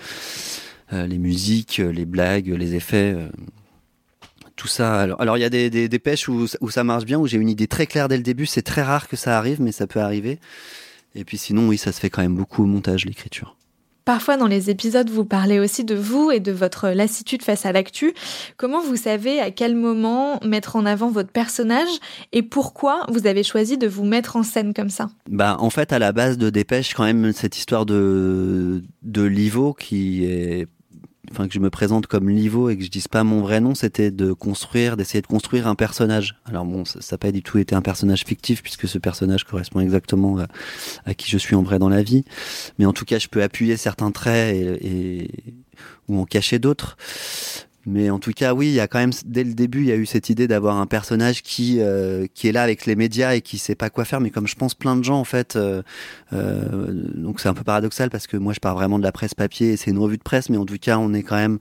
Euh, 0.92 1.06
les 1.06 1.18
musiques, 1.18 1.80
euh, 1.80 1.90
les 1.90 2.04
blagues, 2.04 2.48
les 2.48 2.74
effets 2.74 3.14
euh, 3.16 3.28
tout 4.54 4.68
ça. 4.68 5.02
Alors, 5.18 5.38
il 5.38 5.40
y 5.40 5.44
a 5.44 5.50
des, 5.50 5.70
des, 5.70 5.98
pêches 5.98 6.28
où, 6.28 6.46
où, 6.60 6.70
ça 6.70 6.84
marche 6.84 7.04
bien, 7.04 7.18
où 7.18 7.26
j'ai 7.26 7.38
une 7.38 7.48
idée 7.48 7.66
très 7.66 7.86
claire 7.86 8.08
dès 8.08 8.16
le 8.16 8.22
début. 8.22 8.46
C'est 8.46 8.62
très 8.62 8.82
rare 8.82 9.08
que 9.08 9.16
ça 9.16 9.36
arrive, 9.38 9.60
mais 9.60 9.72
ça 9.72 9.86
peut 9.86 10.00
arriver. 10.00 10.38
Et 11.14 11.24
puis 11.24 11.38
sinon, 11.38 11.68
oui, 11.68 11.78
ça 11.78 11.90
se 11.90 12.00
fait 12.00 12.10
quand 12.10 12.22
même 12.22 12.36
beaucoup 12.36 12.62
au 12.62 12.66
montage, 12.66 13.04
l'écriture. 13.04 13.56
Parfois 14.04 14.36
dans 14.36 14.46
les 14.46 14.68
épisodes, 14.68 15.08
vous 15.08 15.24
parlez 15.24 15.58
aussi 15.58 15.82
de 15.82 15.94
vous 15.94 16.30
et 16.30 16.40
de 16.40 16.52
votre 16.52 16.90
lassitude 16.90 17.42
face 17.42 17.64
à 17.64 17.72
l'actu. 17.72 18.12
Comment 18.58 18.82
vous 18.82 18.96
savez 18.96 19.40
à 19.40 19.50
quel 19.50 19.74
moment 19.74 20.38
mettre 20.44 20.76
en 20.76 20.84
avant 20.84 21.10
votre 21.10 21.30
personnage 21.30 21.88
et 22.32 22.42
pourquoi 22.42 23.06
vous 23.08 23.26
avez 23.26 23.42
choisi 23.42 23.78
de 23.78 23.86
vous 23.86 24.04
mettre 24.04 24.36
en 24.36 24.42
scène 24.42 24.74
comme 24.74 24.90
ça? 24.90 25.08
Bah 25.30 25.56
en 25.58 25.70
fait 25.70 25.92
à 25.92 25.98
la 25.98 26.12
base 26.12 26.36
de 26.36 26.50
Dépêche 26.50 26.92
quand 26.92 27.04
même 27.04 27.32
cette 27.32 27.56
histoire 27.56 27.86
de 27.86 28.82
de 29.02 29.22
Livo 29.22 29.72
qui 29.72 30.24
est 30.24 30.66
enfin 31.34 31.48
que 31.48 31.54
je 31.54 31.58
me 31.58 31.70
présente 31.70 32.06
comme 32.06 32.30
Livo 32.30 32.70
et 32.70 32.78
que 32.78 32.84
je 32.84 32.90
dise 32.90 33.08
pas 33.08 33.24
mon 33.24 33.40
vrai 33.40 33.60
nom, 33.60 33.74
c'était 33.74 34.12
de 34.12 34.32
construire, 34.32 34.96
d'essayer 34.96 35.20
de 35.20 35.26
construire 35.26 35.66
un 35.66 35.74
personnage. 35.74 36.36
Alors 36.44 36.64
bon, 36.64 36.84
ça 36.84 37.00
n'a 37.10 37.18
pas 37.18 37.32
du 37.32 37.42
tout 37.42 37.58
été 37.58 37.74
un 37.74 37.82
personnage 37.82 38.24
fictif 38.24 38.62
puisque 38.62 38.86
ce 38.86 38.98
personnage 38.98 39.42
correspond 39.42 39.80
exactement 39.80 40.38
à, 41.04 41.14
qui 41.14 41.28
je 41.28 41.38
suis 41.38 41.56
en 41.56 41.62
vrai 41.62 41.80
dans 41.80 41.88
la 41.88 42.04
vie. 42.04 42.24
Mais 42.78 42.86
en 42.86 42.92
tout 42.92 43.04
cas, 43.04 43.18
je 43.18 43.26
peux 43.26 43.42
appuyer 43.42 43.76
certains 43.76 44.12
traits 44.12 44.54
et, 44.54 45.28
ou 46.08 46.20
en 46.20 46.24
cacher 46.24 46.60
d'autres. 46.60 46.96
Mais 47.86 48.08
en 48.08 48.18
tout 48.18 48.32
cas, 48.32 48.54
oui, 48.54 48.68
il 48.68 48.72
y 48.72 48.80
a 48.80 48.88
quand 48.88 48.98
même 48.98 49.12
dès 49.26 49.44
le 49.44 49.52
début, 49.52 49.80
il 49.80 49.86
y 49.86 49.92
a 49.92 49.96
eu 49.96 50.06
cette 50.06 50.30
idée 50.30 50.48
d'avoir 50.48 50.78
un 50.78 50.86
personnage 50.86 51.42
qui 51.42 51.80
euh, 51.80 52.26
qui 52.32 52.48
est 52.48 52.52
là 52.52 52.62
avec 52.62 52.86
les 52.86 52.96
médias 52.96 53.34
et 53.34 53.42
qui 53.42 53.58
sait 53.58 53.74
pas 53.74 53.90
quoi 53.90 54.04
faire. 54.04 54.20
Mais 54.20 54.30
comme 54.30 54.46
je 54.46 54.56
pense 54.56 54.74
plein 54.74 54.96
de 54.96 55.04
gens 55.04 55.18
en 55.18 55.24
fait, 55.24 55.56
euh, 55.56 55.82
euh, 56.32 56.92
donc 57.14 57.40
c'est 57.40 57.48
un 57.48 57.54
peu 57.54 57.64
paradoxal 57.64 58.08
parce 58.08 58.26
que 58.26 58.36
moi 58.38 58.54
je 58.54 58.60
pars 58.60 58.74
vraiment 58.74 58.98
de 58.98 59.04
la 59.04 59.12
presse 59.12 59.34
papier 59.34 59.72
et 59.72 59.76
c'est 59.76 59.90
une 59.90 59.98
revue 59.98 60.16
de 60.16 60.22
presse, 60.22 60.48
mais 60.48 60.56
en 60.56 60.64
tout 60.64 60.78
cas 60.78 60.96
on 60.98 61.12
est 61.12 61.22
quand 61.22 61.36
même 61.36 61.58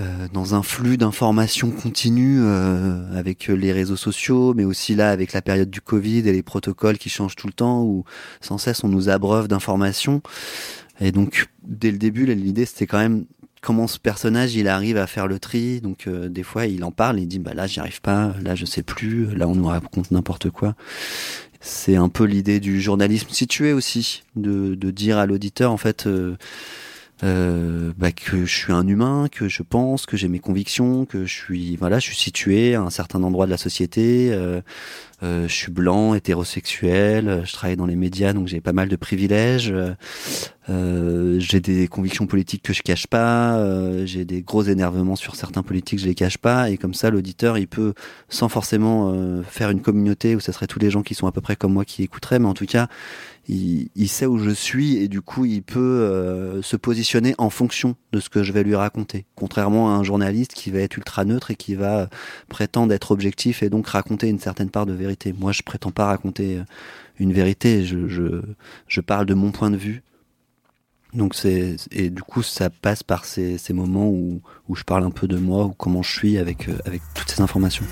euh, 0.00 0.26
dans 0.32 0.56
un 0.56 0.62
flux 0.64 0.96
d'informations 0.96 1.70
continues 1.70 2.40
euh, 2.42 3.16
avec 3.16 3.46
les 3.46 3.72
réseaux 3.72 3.96
sociaux, 3.96 4.52
mais 4.52 4.64
aussi 4.64 4.96
là 4.96 5.10
avec 5.10 5.32
la 5.32 5.40
période 5.40 5.70
du 5.70 5.80
Covid 5.80 6.28
et 6.28 6.32
les 6.32 6.42
protocoles 6.42 6.98
qui 6.98 7.10
changent 7.10 7.36
tout 7.36 7.46
le 7.46 7.52
temps, 7.52 7.82
où 7.82 8.04
sans 8.40 8.58
cesse 8.58 8.82
on 8.82 8.88
nous 8.88 9.08
abreuve 9.08 9.46
d'informations. 9.46 10.20
Et 11.00 11.12
donc 11.12 11.46
dès 11.62 11.92
le 11.92 11.98
début, 11.98 12.26
l'idée 12.26 12.66
c'était 12.66 12.86
quand 12.88 12.98
même 12.98 13.24
comment 13.64 13.86
ce 13.86 13.98
personnage 13.98 14.54
il 14.54 14.68
arrive 14.68 14.98
à 14.98 15.06
faire 15.06 15.26
le 15.26 15.40
tri. 15.40 15.80
Donc 15.80 16.06
euh, 16.06 16.28
des 16.28 16.42
fois 16.42 16.66
il 16.66 16.84
en 16.84 16.92
parle, 16.92 17.18
il 17.18 17.26
dit 17.26 17.38
bah 17.38 17.54
là 17.54 17.66
j'y 17.66 17.80
arrive 17.80 18.00
pas, 18.00 18.34
là 18.42 18.54
je 18.54 18.66
sais 18.66 18.82
plus, 18.82 19.34
là 19.34 19.48
on 19.48 19.54
nous 19.54 19.66
raconte 19.66 20.10
n'importe 20.10 20.50
quoi. 20.50 20.74
C'est 21.60 21.96
un 21.96 22.10
peu 22.10 22.24
l'idée 22.24 22.60
du 22.60 22.80
journalisme 22.80 23.30
situé 23.30 23.72
aussi, 23.72 24.22
de, 24.36 24.74
dire 24.90 25.18
à 25.18 25.26
l'auditeur 25.26 25.72
en 25.72 25.78
fait. 25.78 26.06
Euh, 26.06 26.36
euh, 27.22 27.92
bah, 27.96 28.10
que 28.10 28.44
je 28.44 28.54
suis 28.54 28.72
un 28.72 28.86
humain, 28.86 29.28
que 29.30 29.48
je 29.48 29.62
pense, 29.62 30.04
que 30.04 30.16
j'ai 30.16 30.26
mes 30.26 30.40
convictions, 30.40 31.06
que 31.06 31.24
je 31.24 31.32
suis 31.32 31.76
voilà, 31.76 32.00
je 32.00 32.06
suis 32.06 32.16
situé 32.16 32.74
à 32.74 32.82
un 32.82 32.90
certain 32.90 33.22
endroit 33.22 33.46
de 33.46 33.52
la 33.52 33.56
société. 33.56 34.36
Je 35.22 35.46
suis 35.48 35.72
blanc, 35.72 36.14
hétérosexuel. 36.14 37.42
Je 37.44 37.52
travaille 37.52 37.76
dans 37.76 37.86
les 37.86 37.96
médias, 37.96 38.32
donc 38.32 38.48
j'ai 38.48 38.60
pas 38.60 38.72
mal 38.72 38.88
de 38.88 38.96
privilèges. 38.96 39.74
Euh, 40.70 41.36
j'ai 41.40 41.60
des 41.60 41.88
convictions 41.88 42.26
politiques 42.26 42.62
que 42.62 42.72
je 42.72 42.82
cache 42.82 43.06
pas. 43.06 43.56
Euh, 43.58 44.06
j'ai 44.06 44.24
des 44.24 44.42
gros 44.42 44.62
énervements 44.62 45.16
sur 45.16 45.36
certains 45.36 45.62
politiques, 45.62 46.00
je 46.00 46.06
les 46.06 46.14
cache 46.14 46.38
pas. 46.38 46.70
Et 46.70 46.78
comme 46.78 46.94
ça, 46.94 47.10
l'auditeur, 47.10 47.58
il 47.58 47.68
peut, 47.68 47.94
sans 48.28 48.48
forcément 48.48 49.12
euh, 49.12 49.42
faire 49.42 49.70
une 49.70 49.82
communauté 49.82 50.34
où 50.36 50.40
ce 50.40 50.52
serait 50.52 50.66
tous 50.66 50.78
les 50.78 50.90
gens 50.90 51.02
qui 51.02 51.14
sont 51.14 51.26
à 51.26 51.32
peu 51.32 51.40
près 51.40 51.56
comme 51.56 51.72
moi 51.72 51.84
qui 51.84 52.02
écouteraient, 52.02 52.38
mais 52.38 52.48
en 52.48 52.54
tout 52.54 52.66
cas, 52.66 52.88
il, 53.48 53.88
il, 53.94 54.08
sait 54.08 54.26
où 54.26 54.38
je 54.38 54.50
suis 54.50 54.96
et 54.96 55.08
du 55.08 55.20
coup 55.20 55.44
il 55.44 55.62
peut 55.62 55.78
euh, 55.80 56.62
se 56.62 56.76
positionner 56.76 57.34
en 57.36 57.50
fonction 57.50 57.94
de 58.12 58.20
ce 58.20 58.30
que 58.30 58.42
je 58.42 58.52
vais 58.52 58.62
lui 58.62 58.74
raconter. 58.74 59.26
Contrairement 59.34 59.94
à 59.94 59.98
un 59.98 60.02
journaliste 60.02 60.54
qui 60.54 60.70
va 60.70 60.78
être 60.78 60.96
ultra 60.96 61.24
neutre 61.26 61.50
et 61.50 61.56
qui 61.56 61.74
va 61.74 62.08
prétendre 62.48 62.92
être 62.94 63.10
objectif 63.10 63.62
et 63.62 63.68
donc 63.68 63.86
raconter 63.88 64.28
une 64.28 64.38
certaine 64.38 64.70
part 64.70 64.86
de 64.86 64.92
vérité. 64.92 65.03
Moi 65.38 65.52
je 65.52 65.62
prétends 65.62 65.90
pas 65.90 66.06
raconter 66.06 66.58
euh, 66.58 66.64
une 67.18 67.32
vérité, 67.32 67.84
je, 67.84 68.08
je, 68.08 68.42
je 68.88 69.00
parle 69.00 69.26
de 69.26 69.34
mon 69.34 69.50
point 69.50 69.70
de 69.70 69.76
vue. 69.76 70.02
Donc 71.12 71.36
et 71.44 72.10
du 72.10 72.22
coup 72.22 72.42
ça 72.42 72.70
passe 72.70 73.02
par 73.02 73.24
ces, 73.24 73.56
ces 73.56 73.72
moments 73.72 74.08
où, 74.08 74.42
où 74.68 74.74
je 74.74 74.82
parle 74.82 75.04
un 75.04 75.10
peu 75.10 75.28
de 75.28 75.36
moi 75.36 75.64
ou 75.64 75.72
comment 75.72 76.02
je 76.02 76.12
suis 76.12 76.38
avec, 76.38 76.68
euh, 76.68 76.76
avec 76.84 77.02
toutes 77.14 77.30
ces 77.30 77.40
informations. 77.40 77.86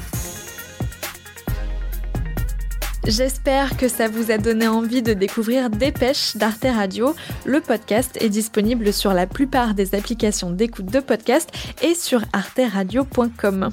J'espère 3.07 3.77
que 3.77 3.89
ça 3.89 4.07
vous 4.07 4.31
a 4.31 4.39
donné 4.39 4.69
envie 4.69 5.03
de 5.03 5.13
découvrir 5.13 5.71
Dépêche 5.71 6.37
d'Arte 6.37 6.65
Radio. 6.65 7.17
Le 7.45 7.61
podcast 7.61 8.17
est 8.21 8.29
disponible 8.29 8.93
sur 8.93 9.13
la 9.13 9.27
plupart 9.27 9.75
des 9.75 9.97
applications 9.97 10.53
d'écoute 10.53 10.87
de 10.87 11.01
podcast 11.01 11.51
et 11.83 11.97
sur 11.97 12.23
arteradio.com. 12.33 13.71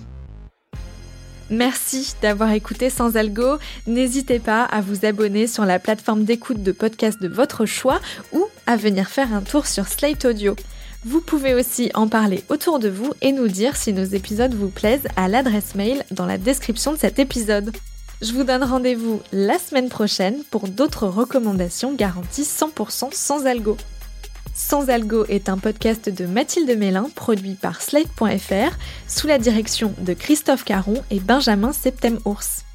Merci 1.49 2.13
d'avoir 2.21 2.51
écouté 2.51 2.91
Sans 2.91 3.15
Algo. 3.15 3.57
N'hésitez 3.87 4.37
pas 4.37 4.63
à 4.63 4.81
vous 4.81 5.05
abonner 5.05 5.47
sur 5.47 5.65
la 5.65 5.79
plateforme 5.79 6.23
d'écoute 6.23 6.61
de 6.61 6.71
podcast 6.71 7.19
de 7.21 7.27
votre 7.27 7.65
choix 7.65 7.99
ou 8.31 8.45
à 8.67 8.75
venir 8.75 9.09
faire 9.09 9.33
un 9.33 9.41
tour 9.41 9.65
sur 9.65 9.87
Slate 9.87 10.25
Audio. 10.25 10.55
Vous 11.05 11.21
pouvez 11.21 11.55
aussi 11.55 11.89
en 11.95 12.07
parler 12.07 12.43
autour 12.49 12.77
de 12.77 12.89
vous 12.89 13.13
et 13.21 13.31
nous 13.31 13.47
dire 13.47 13.75
si 13.75 13.93
nos 13.93 14.03
épisodes 14.03 14.53
vous 14.53 14.69
plaisent 14.69 15.07
à 15.15 15.27
l'adresse 15.27 15.73
mail 15.73 16.03
dans 16.11 16.25
la 16.25 16.37
description 16.37 16.91
de 16.91 16.97
cet 16.97 17.17
épisode. 17.17 17.71
Je 18.21 18.33
vous 18.33 18.43
donne 18.43 18.63
rendez-vous 18.63 19.21
la 19.31 19.57
semaine 19.57 19.89
prochaine 19.89 20.43
pour 20.51 20.67
d'autres 20.67 21.07
recommandations 21.07 21.93
garanties 21.93 22.43
100% 22.43 23.13
sans 23.13 23.45
algo. 23.45 23.77
Sans 24.59 24.89
algo 24.89 25.23
est 25.29 25.47
un 25.47 25.57
podcast 25.57 26.09
de 26.09 26.25
Mathilde 26.25 26.77
Mélin 26.77 27.09
produit 27.15 27.55
par 27.55 27.81
Slate.fr 27.81 28.77
sous 29.07 29.25
la 29.25 29.39
direction 29.39 29.93
de 29.99 30.13
Christophe 30.13 30.65
Caron 30.65 31.01
et 31.09 31.21
Benjamin 31.21 31.71
Septem-Ours. 31.71 32.65